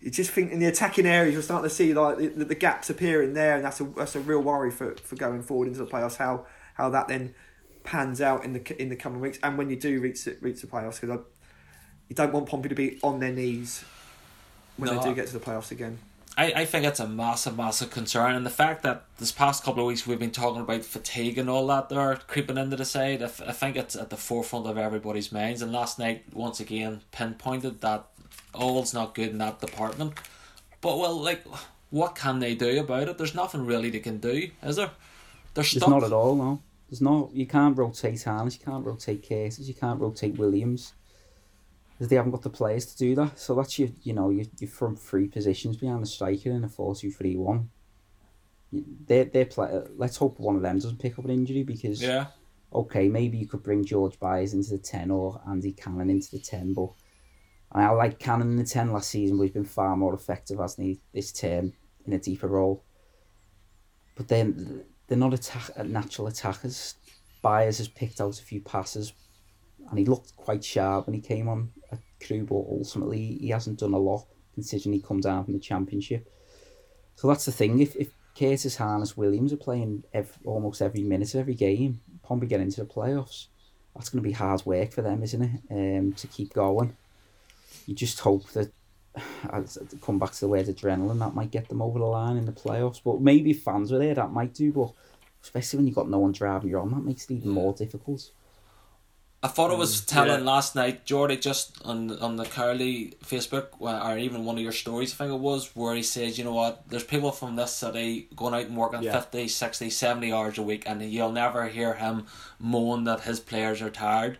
you 0.00 0.10
just 0.10 0.30
think 0.30 0.52
in 0.52 0.58
the 0.58 0.66
attacking 0.66 1.04
areas 1.04 1.34
you're 1.34 1.42
starting 1.42 1.68
to 1.68 1.74
see 1.74 1.92
like 1.92 2.16
the, 2.16 2.28
the, 2.28 2.54
gaps 2.54 2.88
appearing 2.88 3.34
there, 3.34 3.56
and 3.56 3.64
that's 3.64 3.80
a 3.80 3.84
that's 3.84 4.16
a 4.16 4.20
real 4.20 4.40
worry 4.40 4.70
for, 4.70 4.96
for 4.96 5.16
going 5.16 5.42
forward 5.42 5.68
into 5.68 5.84
the 5.84 5.90
playoffs. 5.90 6.16
How 6.16 6.46
how 6.74 6.88
that 6.88 7.08
then 7.08 7.34
pans 7.84 8.22
out 8.22 8.42
in 8.42 8.54
the 8.54 8.82
in 8.82 8.88
the 8.88 8.96
coming 8.96 9.20
weeks, 9.20 9.38
and 9.42 9.58
when 9.58 9.68
you 9.68 9.76
do 9.76 10.00
reach 10.00 10.26
reach 10.40 10.62
the 10.62 10.66
playoffs, 10.66 10.98
because 10.98 11.18
you 12.10 12.16
don't 12.16 12.32
want 12.32 12.48
Pompey 12.48 12.68
to 12.68 12.74
be 12.74 12.98
on 13.02 13.20
their 13.20 13.32
knees 13.32 13.84
when 14.76 14.90
no, 14.90 15.00
they 15.00 15.08
do 15.08 15.14
get 15.14 15.28
to 15.28 15.32
the 15.32 15.38
playoffs 15.38 15.70
again. 15.70 15.98
I, 16.36 16.52
I 16.56 16.64
think 16.64 16.84
it's 16.84 17.00
a 17.00 17.08
massive, 17.08 17.56
massive 17.56 17.90
concern, 17.90 18.34
and 18.34 18.44
the 18.44 18.50
fact 18.50 18.82
that 18.82 19.04
this 19.18 19.30
past 19.30 19.62
couple 19.62 19.82
of 19.82 19.86
weeks 19.86 20.06
we've 20.06 20.18
been 20.18 20.30
talking 20.30 20.60
about 20.60 20.84
fatigue 20.84 21.38
and 21.38 21.48
all 21.48 21.66
that 21.68 21.88
there 21.88 22.16
creeping 22.26 22.58
into 22.58 22.76
the 22.76 22.84
side, 22.84 23.22
I, 23.22 23.26
f- 23.26 23.42
I 23.46 23.52
think 23.52 23.76
it's 23.76 23.94
at 23.94 24.10
the 24.10 24.16
forefront 24.16 24.66
of 24.66 24.76
everybody's 24.76 25.30
minds. 25.30 25.62
And 25.62 25.72
last 25.72 25.98
night, 25.98 26.24
once 26.32 26.58
again, 26.58 27.00
pinpointed 27.12 27.80
that 27.82 28.06
all's 28.54 28.92
not 28.92 29.14
good 29.14 29.30
in 29.30 29.38
that 29.38 29.60
department. 29.60 30.14
But 30.80 30.98
well, 30.98 31.20
like, 31.20 31.44
what 31.90 32.16
can 32.16 32.40
they 32.40 32.54
do 32.54 32.80
about 32.80 33.08
it? 33.08 33.18
There's 33.18 33.34
nothing 33.34 33.66
really 33.66 33.90
they 33.90 34.00
can 34.00 34.18
do, 34.18 34.50
is 34.62 34.76
there? 34.76 34.90
They're 35.54 35.64
stuck. 35.64 35.88
There's 35.88 36.00
not 36.00 36.04
at 36.04 36.12
all. 36.12 36.34
No, 36.34 36.60
there's 36.88 37.00
no. 37.00 37.30
You 37.32 37.46
can't 37.46 37.76
rotate 37.76 38.22
Harness. 38.22 38.58
You 38.58 38.64
can't 38.64 38.84
rotate 38.84 39.22
cases. 39.22 39.68
You 39.68 39.74
can't 39.74 40.00
rotate 40.00 40.38
Williams 40.38 40.94
they 42.08 42.16
haven't 42.16 42.30
got 42.30 42.42
the 42.42 42.50
players 42.50 42.86
to 42.86 42.96
do 42.96 43.14
that. 43.16 43.38
So 43.38 43.54
that's 43.54 43.78
your, 43.78 43.90
you 44.02 44.14
know, 44.14 44.30
you 44.30 44.46
you 44.58 44.66
from 44.66 44.96
three 44.96 45.28
positions 45.28 45.76
behind 45.76 46.02
the 46.02 46.06
striker 46.06 46.50
in 46.50 46.64
a 46.64 46.68
4-2-3-1. 46.68 47.66
They're, 48.72 49.24
they're 49.24 49.44
play, 49.46 49.82
let's 49.96 50.16
hope 50.16 50.38
one 50.38 50.56
of 50.56 50.62
them 50.62 50.78
doesn't 50.78 51.00
pick 51.00 51.18
up 51.18 51.24
an 51.24 51.30
injury 51.30 51.62
because 51.62 52.00
yeah. 52.00 52.26
okay, 52.72 53.08
maybe 53.08 53.36
you 53.36 53.46
could 53.46 53.62
bring 53.62 53.84
George 53.84 54.18
Byers 54.18 54.54
into 54.54 54.70
the 54.70 54.78
10 54.78 55.10
or 55.10 55.40
Andy 55.48 55.72
Cannon 55.72 56.08
into 56.08 56.30
the 56.30 56.38
10, 56.38 56.72
but 56.72 56.90
I 57.72 57.88
like 57.90 58.18
Cannon 58.18 58.50
in 58.52 58.56
the 58.56 58.64
10 58.64 58.92
last 58.92 59.10
season, 59.10 59.36
but 59.36 59.44
he's 59.44 59.52
been 59.52 59.64
far 59.64 59.96
more 59.96 60.14
effective, 60.14 60.58
hasn't 60.58 60.86
he, 60.86 61.00
this 61.12 61.32
term 61.32 61.72
in 62.06 62.12
a 62.12 62.18
deeper 62.18 62.48
role. 62.48 62.82
But 64.16 64.28
then 64.28 64.84
they're 65.06 65.18
not 65.18 65.34
attack, 65.34 65.84
natural 65.84 66.28
attackers. 66.28 66.94
Byers 67.42 67.78
has 67.78 67.88
picked 67.88 68.20
out 68.20 68.38
a 68.38 68.42
few 68.42 68.60
passes, 68.60 69.12
and 69.88 69.98
he 69.98 70.04
looked 70.04 70.36
quite 70.36 70.64
sharp 70.64 71.06
when 71.06 71.14
he 71.14 71.20
came 71.20 71.48
on 71.48 71.70
a 71.92 71.98
Crewe, 72.24 72.44
but 72.44 72.54
ultimately 72.54 73.38
he 73.40 73.48
hasn't 73.48 73.80
done 73.80 73.94
a 73.94 73.98
lot 73.98 74.26
considering 74.54 74.92
he 74.92 75.00
come 75.00 75.20
down 75.20 75.44
from 75.44 75.54
the 75.54 75.60
championship. 75.60 76.30
So 77.16 77.28
that's 77.28 77.44
the 77.44 77.52
thing. 77.52 77.80
If 77.80 77.96
if 77.96 78.08
Curtis 78.38 78.76
Harness 78.76 79.16
Williams 79.16 79.52
are 79.52 79.58
playing 79.58 80.04
every, 80.14 80.34
almost 80.44 80.82
every 80.82 81.02
minute 81.02 81.34
of 81.34 81.40
every 81.40 81.54
game, 81.54 82.00
Pompey 82.22 82.46
get 82.46 82.60
into 82.60 82.80
the 82.80 82.86
playoffs. 82.86 83.46
That's 83.94 84.08
going 84.08 84.22
to 84.22 84.28
be 84.28 84.32
hard 84.32 84.64
work 84.64 84.92
for 84.92 85.02
them, 85.02 85.22
isn't 85.22 85.42
it? 85.42 85.60
Um, 85.70 86.12
to 86.14 86.26
keep 86.28 86.54
going. 86.54 86.96
You 87.86 87.94
just 87.94 88.20
hope 88.20 88.48
that 88.52 88.72
as 89.52 89.78
come 90.00 90.18
back 90.18 90.32
to 90.32 90.40
the 90.40 90.48
word 90.48 90.66
adrenaline 90.66 91.18
that 91.18 91.34
might 91.34 91.50
get 91.50 91.68
them 91.68 91.82
over 91.82 91.98
the 91.98 92.04
line 92.04 92.36
in 92.36 92.46
the 92.46 92.52
playoffs. 92.52 93.00
But 93.04 93.20
maybe 93.20 93.52
fans 93.52 93.90
were 93.90 93.98
there 93.98 94.14
that 94.14 94.32
might 94.32 94.54
do. 94.54 94.72
But 94.72 94.92
especially 95.42 95.78
when 95.78 95.86
you've 95.86 95.96
got 95.96 96.08
no 96.08 96.20
one 96.20 96.32
driving 96.32 96.70
you 96.70 96.78
on, 96.78 96.90
that 96.92 97.04
makes 97.04 97.24
it 97.24 97.34
even 97.34 97.50
more 97.50 97.74
difficult. 97.74 98.30
I 99.42 99.48
thought 99.48 99.70
I 99.70 99.74
was 99.74 100.00
um, 100.00 100.06
telling 100.06 100.40
yeah. 100.40 100.50
last 100.50 100.76
night, 100.76 101.06
Jordy, 101.06 101.38
just 101.38 101.80
on 101.84 102.18
on 102.18 102.36
the 102.36 102.44
Curly 102.44 103.14
Facebook 103.24 103.68
or 103.78 104.18
even 104.18 104.44
one 104.44 104.56
of 104.56 104.62
your 104.62 104.72
stories, 104.72 105.14
I 105.14 105.16
think 105.16 105.32
it 105.32 105.40
was, 105.40 105.70
where 105.74 105.94
he 105.94 106.02
says, 106.02 106.36
you 106.36 106.44
know 106.44 106.52
what, 106.52 106.86
there's 106.88 107.04
people 107.04 107.32
from 107.32 107.56
this 107.56 107.72
city 107.72 108.28
going 108.36 108.52
out 108.52 108.66
and 108.66 108.76
working 108.76 109.02
yeah. 109.02 109.18
50, 109.18 109.48
60, 109.48 109.88
70 109.88 110.32
hours 110.32 110.58
a 110.58 110.62
week, 110.62 110.82
and 110.86 111.02
you'll 111.02 111.32
never 111.32 111.68
hear 111.68 111.94
him 111.94 112.26
moan 112.58 113.04
that 113.04 113.20
his 113.20 113.40
players 113.40 113.80
are 113.80 113.90
tired. 113.90 114.36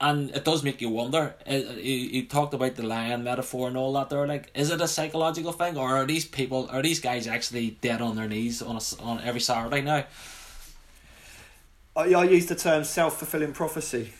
And 0.00 0.30
it 0.30 0.44
does 0.44 0.62
make 0.62 0.80
you 0.80 0.90
wonder. 0.90 1.34
You 1.48 2.26
talked 2.26 2.52
about 2.52 2.76
the 2.76 2.82
lion 2.82 3.24
metaphor 3.24 3.68
and 3.68 3.76
all 3.76 3.92
that. 3.94 4.10
There, 4.10 4.26
like, 4.26 4.50
is 4.54 4.70
it 4.70 4.80
a 4.80 4.88
psychological 4.88 5.52
thing, 5.52 5.76
or 5.76 5.96
are 5.96 6.06
these 6.06 6.26
people, 6.26 6.68
are 6.70 6.82
these 6.82 7.00
guys 7.00 7.26
actually 7.26 7.70
dead 7.80 8.00
on 8.00 8.14
their 8.14 8.28
knees 8.28 8.62
on 8.62 8.76
a, 8.76 9.02
on 9.02 9.20
every 9.22 9.40
Saturday 9.40 9.80
now? 9.80 10.04
I, 11.96 12.14
I 12.14 12.24
use 12.24 12.46
the 12.46 12.54
term 12.54 12.84
self 12.84 13.18
fulfilling 13.18 13.52
prophecy 13.52 14.12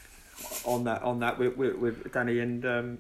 on 0.64 0.84
that 0.84 1.02
on 1.02 1.20
that 1.20 1.38
with 1.38 1.56
with, 1.56 1.76
with 1.76 2.12
Danny, 2.12 2.40
and 2.40 2.64
um, 2.64 2.98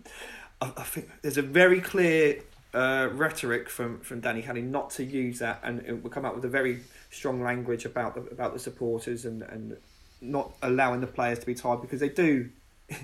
I, 0.60 0.72
I, 0.76 0.82
think 0.82 1.10
there's 1.22 1.38
a 1.38 1.42
very 1.42 1.80
clear 1.80 2.42
uh, 2.72 3.08
rhetoric 3.12 3.68
from 3.68 4.00
from 4.00 4.20
Danny 4.20 4.42
Cowley 4.42 4.62
not 4.62 4.90
to 4.90 5.04
use 5.04 5.38
that, 5.38 5.60
and 5.62 5.80
it 5.86 6.02
will 6.02 6.10
come 6.10 6.24
out 6.24 6.34
with 6.34 6.44
a 6.44 6.48
very 6.48 6.80
strong 7.10 7.42
language 7.42 7.84
about 7.84 8.14
the 8.14 8.22
about 8.32 8.52
the 8.52 8.58
supporters 8.58 9.24
and 9.24 9.42
and 9.42 9.76
not 10.20 10.52
allowing 10.62 11.00
the 11.00 11.06
players 11.06 11.38
to 11.38 11.46
be 11.46 11.54
tired 11.54 11.80
because 11.80 12.00
they 12.00 12.08
do. 12.08 12.50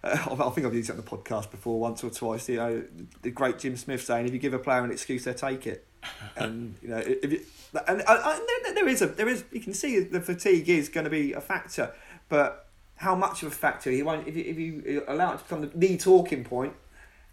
Uh, 0.00 0.16
I 0.30 0.50
think 0.50 0.64
I've 0.64 0.74
used 0.74 0.90
it 0.90 0.92
on 0.92 0.96
the 0.98 1.02
podcast 1.02 1.50
before 1.50 1.80
once 1.80 2.04
or 2.04 2.10
twice. 2.10 2.48
You 2.48 2.56
know, 2.58 2.84
the 3.22 3.32
great 3.32 3.58
Jim 3.58 3.76
Smith 3.76 4.04
saying, 4.04 4.26
"If 4.26 4.32
you 4.32 4.38
give 4.38 4.54
a 4.54 4.58
player 4.60 4.84
an 4.84 4.92
excuse, 4.92 5.24
they 5.24 5.32
take 5.32 5.66
it." 5.66 5.88
and 6.36 6.76
you 6.80 6.88
know, 6.88 6.98
if 6.98 7.32
you, 7.32 7.40
and, 7.88 8.00
and, 8.06 8.40
and 8.66 8.76
there 8.76 8.86
is 8.86 9.02
a 9.02 9.06
there 9.06 9.28
is 9.28 9.42
you 9.50 9.60
can 9.60 9.74
see 9.74 9.98
the 9.98 10.20
fatigue 10.20 10.68
is 10.68 10.88
going 10.88 11.02
to 11.02 11.10
be 11.10 11.32
a 11.32 11.40
factor, 11.40 11.92
but 12.28 12.67
how 12.98 13.14
much 13.14 13.42
of 13.42 13.48
a 13.48 13.54
factor 13.54 13.90
he 13.90 14.02
won't 14.02 14.26
if 14.26 14.36
you, 14.36 14.44
if 14.44 14.58
you 14.58 15.04
allow 15.08 15.32
it 15.32 15.38
to 15.38 15.44
become 15.44 15.70
the 15.74 15.96
talking 15.96 16.44
point 16.44 16.74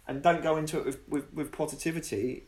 and 0.06 0.22
don't 0.22 0.42
go 0.42 0.56
into 0.56 0.78
it 0.78 0.84
with, 0.84 1.08
with, 1.08 1.34
with 1.34 1.52
positivity, 1.52 2.44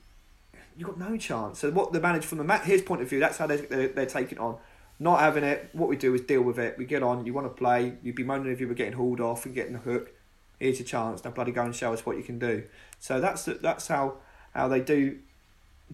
you've 0.76 0.88
got 0.88 0.98
no 0.98 1.16
chance. 1.16 1.58
So 1.58 1.70
what 1.70 1.92
the 1.92 2.00
manager 2.00 2.28
from 2.28 2.46
the 2.46 2.58
his 2.58 2.82
point 2.82 3.02
of 3.02 3.08
view, 3.08 3.20
that's 3.20 3.38
how 3.38 3.46
they 3.46 3.56
they're, 3.56 3.88
they're 3.88 4.06
taking 4.06 4.38
on. 4.38 4.58
Not 5.00 5.20
having 5.20 5.44
it, 5.44 5.68
what 5.72 5.88
we 5.88 5.96
do 5.96 6.12
is 6.14 6.22
deal 6.22 6.42
with 6.42 6.58
it. 6.58 6.76
We 6.76 6.84
get 6.84 7.04
on. 7.04 7.24
You 7.24 7.32
want 7.32 7.46
to 7.46 7.54
play. 7.54 7.94
You'd 8.02 8.16
be 8.16 8.24
moaning 8.24 8.52
if 8.52 8.60
you 8.60 8.66
were 8.66 8.74
getting 8.74 8.94
hauled 8.94 9.20
off 9.20 9.46
and 9.46 9.54
getting 9.54 9.74
the 9.74 9.78
hook. 9.78 10.10
Here's 10.58 10.80
your 10.80 10.86
chance. 10.86 11.22
Now 11.22 11.30
bloody 11.30 11.52
go 11.52 11.62
and 11.62 11.74
show 11.74 11.92
us 11.92 12.04
what 12.04 12.16
you 12.16 12.24
can 12.24 12.38
do. 12.38 12.64
So 12.98 13.20
that's 13.20 13.44
that's 13.44 13.86
how 13.88 14.14
how 14.54 14.66
they 14.66 14.80
do 14.80 15.18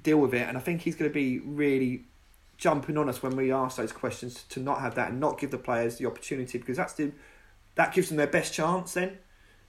deal 0.02 0.18
with 0.18 0.34
it. 0.34 0.48
And 0.48 0.56
I 0.56 0.60
think 0.60 0.82
he's 0.82 0.94
going 0.94 1.10
to 1.10 1.14
be 1.14 1.38
really 1.38 2.04
jumping 2.64 2.96
on 2.96 3.10
us 3.10 3.22
when 3.22 3.36
we 3.36 3.52
ask 3.52 3.76
those 3.76 3.92
questions 3.92 4.44
to 4.48 4.58
not 4.58 4.80
have 4.80 4.94
that 4.94 5.10
and 5.10 5.20
not 5.20 5.38
give 5.38 5.50
the 5.50 5.58
players 5.58 5.98
the 5.98 6.06
opportunity 6.06 6.56
because 6.56 6.78
that's 6.78 6.94
the 6.94 7.12
that 7.74 7.92
gives 7.92 8.08
them 8.08 8.16
their 8.16 8.26
best 8.26 8.54
chance 8.54 8.94
then 8.94 9.18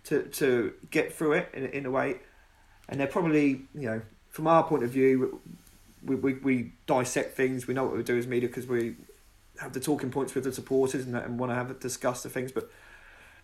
to 0.06 0.24
to 0.24 0.72
get 0.92 1.14
through 1.14 1.34
it 1.34 1.50
in, 1.54 1.66
in 1.66 1.86
a 1.86 1.92
way. 1.92 2.16
And 2.88 2.98
they're 2.98 3.08
probably 3.08 3.66
you 3.76 3.88
know 3.90 4.02
from 4.30 4.48
our 4.48 4.64
point 4.64 4.82
of 4.82 4.92
view 4.92 5.42
we, 6.06 6.16
we, 6.16 6.34
we 6.36 6.72
dissect 6.88 7.36
things 7.36 7.68
we 7.68 7.74
know 7.74 7.84
what 7.84 7.98
we 7.98 8.02
do 8.02 8.18
as 8.18 8.28
media 8.28 8.48
because 8.48 8.66
we 8.66 8.96
have 9.60 9.74
the 9.74 9.82
talking 9.82 10.10
points 10.10 10.34
with 10.34 10.46
the 10.46 10.54
supporters 10.54 11.06
and, 11.06 11.18
and 11.18 11.38
want 11.38 11.52
to 11.52 11.56
have 11.56 11.70
it 11.70 11.82
discuss 11.82 12.24
the 12.24 12.30
things 12.30 12.54
but 12.54 12.72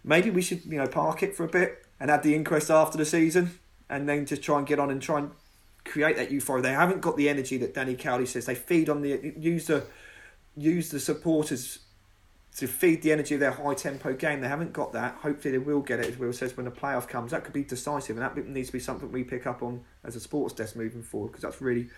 maybe 0.02 0.30
we 0.30 0.42
should 0.42 0.64
you 0.64 0.78
know 0.78 0.88
park 0.88 1.24
it 1.24 1.36
for 1.36 1.44
a 1.44 1.50
bit 1.50 1.86
and 2.00 2.10
have 2.10 2.24
the 2.24 2.36
inquest 2.36 2.70
after 2.70 2.98
the 2.98 3.06
season 3.06 3.60
and 3.90 4.08
then 4.08 4.26
just 4.26 4.42
try 4.42 4.58
and 4.58 4.68
get 4.68 4.80
on 4.80 4.90
and 4.90 5.02
try 5.02 5.20
and 5.20 5.32
create 5.86 6.16
that 6.18 6.32
euphoria. 6.32 6.64
They 6.64 6.72
haven't 6.72 7.02
got 7.02 7.18
the 7.18 7.30
energy 7.30 7.58
that 7.58 7.74
Danny 7.74 7.96
Cowley 7.96 8.26
says. 8.26 8.46
They 8.46 8.56
feed 8.56 8.90
on 8.90 9.02
the 9.02 9.34
use 9.38 9.68
the 9.68 9.86
use 10.56 10.90
the 10.90 11.00
supporters 11.00 11.80
to 12.58 12.68
feed 12.68 13.02
the 13.02 13.12
energy 13.12 13.36
of 13.36 13.40
their 13.40 13.52
high 13.52 13.74
tempo 13.74 14.14
game. 14.14 14.42
They 14.42 14.48
haven't 14.48 14.74
got 14.74 14.94
that. 14.94 15.16
Hopefully, 15.16 15.54
they 15.54 15.58
will 15.58 15.82
get 15.82 16.00
it, 16.00 16.08
as 16.08 16.18
Will 16.18 16.34
says, 16.34 16.56
when 16.58 16.66
the 16.66 16.72
playoff 16.72 17.08
comes. 17.08 17.32
That 17.32 17.44
could 17.44 17.54
be 17.54 17.64
decisive, 17.64 18.18
and 18.18 18.26
that 18.26 18.48
needs 18.48 18.68
to 18.68 18.74
be 18.74 18.80
something 18.80 19.12
we 19.12 19.24
pick 19.24 19.48
up 19.48 19.64
on 19.64 19.82
as 20.04 20.16
a 20.16 20.20
sports 20.20 20.54
desk 20.54 20.76
moving 20.76 21.02
forward 21.02 21.30
because 21.30 21.44
that's 21.44 21.62
really, 21.62 21.90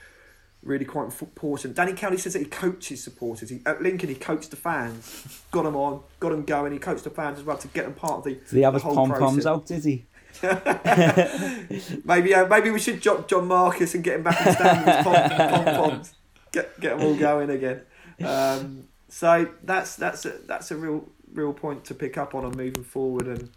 really 0.61 0.85
quite 0.85 1.05
important. 1.05 1.75
Danny 1.75 1.93
Cowley 1.93 2.17
says 2.17 2.33
that 2.33 2.39
he 2.39 2.45
coaches 2.45 3.03
supporters. 3.03 3.49
He, 3.49 3.61
at 3.65 3.81
Lincoln, 3.81 4.09
he 4.09 4.15
coached 4.15 4.51
the 4.51 4.55
fans, 4.55 5.43
got 5.49 5.63
them 5.63 5.75
on, 5.75 6.01
got 6.19 6.29
them 6.29 6.43
going. 6.43 6.71
He 6.71 6.79
coached 6.79 7.03
the 7.03 7.09
fans 7.09 7.39
as 7.39 7.45
well 7.45 7.57
to 7.57 7.67
get 7.69 7.85
them 7.85 7.95
part 7.95 8.19
of 8.19 8.23
the. 8.25 8.35
Did 8.35 8.51
he 8.51 8.61
have 8.61 8.75
his 8.75 8.83
pom 8.83 9.11
poms 9.11 9.45
out? 9.47 9.65
Did 9.65 9.83
he? 9.83 10.05
maybe 12.05 12.33
uh, 12.33 12.47
maybe 12.47 12.71
we 12.71 12.79
should 12.79 12.99
drop 12.99 13.27
John 13.27 13.47
Marquis 13.47 13.89
and 13.93 14.03
get 14.03 14.15
him 14.15 14.23
back 14.23 14.45
in 14.45 14.53
stand 14.53 14.85
with 14.85 15.03
pom, 15.03 15.29
pom 15.29 15.75
poms. 15.75 16.13
Get 16.51 16.79
get 16.79 16.97
them 16.97 17.07
all 17.07 17.15
going 17.15 17.49
again. 17.49 17.81
Um, 18.23 18.87
so 19.09 19.49
that's 19.63 19.95
that's 19.95 20.25
a, 20.25 20.29
that's 20.45 20.71
a 20.71 20.75
real 20.75 21.07
real 21.33 21.53
point 21.53 21.85
to 21.85 21.95
pick 21.95 22.17
up 22.17 22.33
on 22.35 22.45
and 22.45 22.55
moving 22.55 22.83
forward. 22.83 23.27
And 23.27 23.49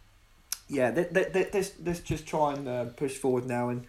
yeah, 0.69 1.07
let's 1.13 1.73
let's 1.83 2.01
just 2.01 2.27
try 2.27 2.53
and 2.55 2.69
uh, 2.69 2.85
push 2.87 3.17
forward 3.17 3.47
now. 3.47 3.69
And 3.69 3.87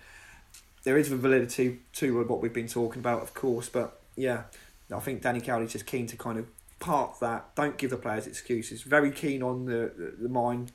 there 0.84 0.97
is 0.97 1.10
validity 1.10 1.80
to 1.93 2.23
what 2.23 2.41
we've 2.41 2.54
been 2.54 2.67
talking 2.67 3.00
about, 3.00 3.21
of 3.21 3.34
course. 3.34 3.69
But 3.69 4.00
yeah, 4.15 4.43
I 4.93 5.00
think 5.00 5.21
Danny 5.21 5.41
Cowley's 5.41 5.73
just 5.73 5.86
keen 5.86 6.08
to 6.08 6.17
kind 6.17 6.39
of 6.39 6.47
park 6.80 7.19
that. 7.19 7.56
Don't 7.56 7.78
give 7.78 7.89
the 7.89 7.97
players 7.97 8.28
excuses. 8.28 8.84
Very 8.84 9.12
keen 9.12 9.43
on 9.43 9.65
the 9.65 9.91
the, 9.97 10.15
the 10.23 10.30
mind 10.30 10.71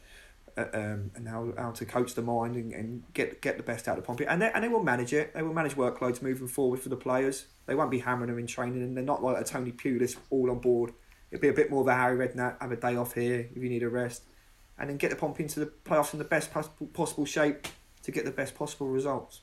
um, 0.57 1.11
and 1.15 1.29
how, 1.29 1.53
how 1.57 1.71
to 1.71 1.85
coach 1.85 2.15
the 2.15 2.23
mind 2.23 2.57
and, 2.57 2.73
and 2.73 3.03
get 3.15 3.41
get 3.41 3.57
the 3.57 3.63
best 3.63 3.89
out 3.89 3.99
of 3.99 4.05
Pompey. 4.05 4.27
And 4.27 4.43
they, 4.43 4.51
and 4.53 4.63
they 4.65 4.69
will 4.69 4.83
manage 4.83 5.13
it. 5.13 5.35
They 5.35 5.43
will 5.43 5.55
manage 5.55 5.75
workloads 5.75 6.23
moving 6.23 6.49
forward 6.49 6.81
for 6.81 6.89
the 6.89 6.97
players. 6.97 7.47
They 7.67 7.75
won't 7.75 7.91
be 7.91 8.01
hammering 8.01 8.31
them 8.31 8.39
in 8.39 8.47
training, 8.47 8.83
and 8.83 8.97
they're 8.97 9.05
not 9.05 9.23
like 9.23 9.41
a 9.41 9.45
Tony 9.45 9.73
Pulis 9.73 10.17
all 10.31 10.51
on 10.51 10.59
board. 10.59 10.93
It'll 11.31 11.41
be 11.41 11.49
a 11.49 11.53
bit 11.53 11.71
more 11.71 11.81
of 11.81 11.89
a 11.89 11.95
Harry 11.95 12.29
Redknapp, 12.29 12.61
have 12.61 12.73
a 12.73 12.77
day 12.77 12.97
off 12.97 13.15
here 13.15 13.49
if 13.55 13.63
you 13.63 13.69
need 13.69 13.83
a 13.83 13.89
rest, 13.89 14.25
and 14.79 14.91
then 14.91 14.99
get 14.99 15.11
the 15.11 15.17
Pompey 15.17 15.45
into 15.45 15.61
the 15.61 15.67
playoffs 15.67 16.13
in 16.13 16.19
the 16.19 16.25
best 16.25 16.51
possible 16.93 17.25
shape 17.25 17.67
to 18.03 18.11
get 18.11 18.25
the 18.25 18.31
best 18.31 18.55
possible 18.55 18.89
results. 18.89 19.41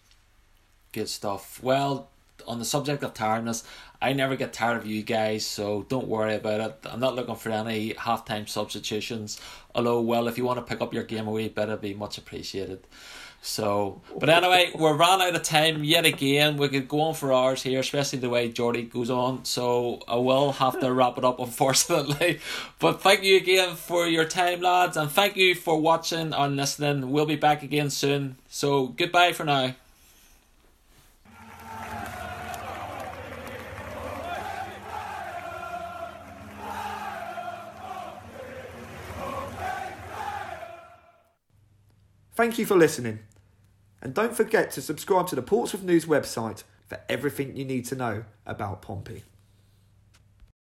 Good 0.92 1.10
stuff. 1.10 1.62
Well, 1.64 2.10
on 2.48 2.60
the 2.60 2.66
subject 2.66 3.04
of 3.04 3.14
tiredness, 3.14 3.64
I 4.02 4.14
never 4.14 4.36
get 4.36 4.54
tired 4.54 4.78
of 4.78 4.86
you 4.86 5.04
guys, 5.04 5.46
so 5.46 5.86
don't 5.90 6.08
worry 6.08 6.36
about 6.36 6.62
it. 6.62 6.78
I'm 6.90 7.00
not 7.00 7.16
looking 7.16 7.36
for 7.36 7.50
any 7.50 7.94
halftime 7.94 8.48
substitutions. 8.48 9.40
Although, 9.76 10.02
well, 10.02 10.28
if 10.28 10.38
you 10.38 10.46
want 10.46 10.58
to 10.58 10.66
pick 10.66 10.82
up 10.82 10.94
your 10.94 11.04
game 11.04 11.28
a 11.28 11.32
wee 11.32 11.50
bit, 11.50 11.64
it'd 11.64 11.82
be 11.82 11.94
much 11.94 12.18
appreciated. 12.18 12.86
So, 13.42 14.02
but 14.18 14.30
anyway, 14.30 14.72
we're 14.76 14.96
ran 14.96 15.22
out 15.22 15.36
of 15.36 15.44
time 15.44 15.84
yet 15.84 16.06
again. 16.06 16.58
We 16.58 16.68
could 16.68 16.90
go 16.90 17.02
on 17.02 17.14
for 17.14 17.32
hours 17.32 17.64
here, 17.64 17.80
especially 17.80 18.20
the 18.20 18.30
way 18.30 18.50
Jordy 18.50 18.84
goes 18.84 19.10
on. 19.10 19.46
So 19.46 20.02
I 20.08 20.16
will 20.16 20.52
have 20.54 20.80
to 20.82 20.92
wrap 20.92 21.18
it 21.18 21.24
up, 21.24 21.40
unfortunately. 21.40 22.40
But 22.80 23.02
thank 23.02 23.24
you 23.24 23.38
again 23.38 23.76
for 23.76 24.08
your 24.08 24.26
time, 24.26 24.62
lads, 24.62 24.98
and 24.98 25.10
thank 25.10 25.38
you 25.38 25.56
for 25.56 25.80
watching 25.80 26.34
and 26.34 26.56
listening. 26.58 27.12
We'll 27.12 27.26
be 27.26 27.38
back 27.38 27.64
again 27.64 27.90
soon. 27.90 28.38
So 28.50 28.88
goodbye 28.88 29.34
for 29.34 29.46
now. 29.46 29.76
Thank 42.40 42.58
you 42.58 42.66
for 42.66 42.78
listening. 42.78 43.20
And 44.02 44.14
don't 44.14 44.34
forget 44.34 44.72
to 44.72 44.82
subscribe 44.82 45.28
to 45.28 45.36
the 45.36 45.42
Portsmouth 45.42 45.84
News 45.84 46.06
website 46.06 46.64
for 46.88 46.98
everything 47.10 47.58
you 47.58 47.66
need 47.66 47.84
to 47.88 47.98
know 47.98 48.24
about 48.46 48.82
Pompey. 48.82 49.24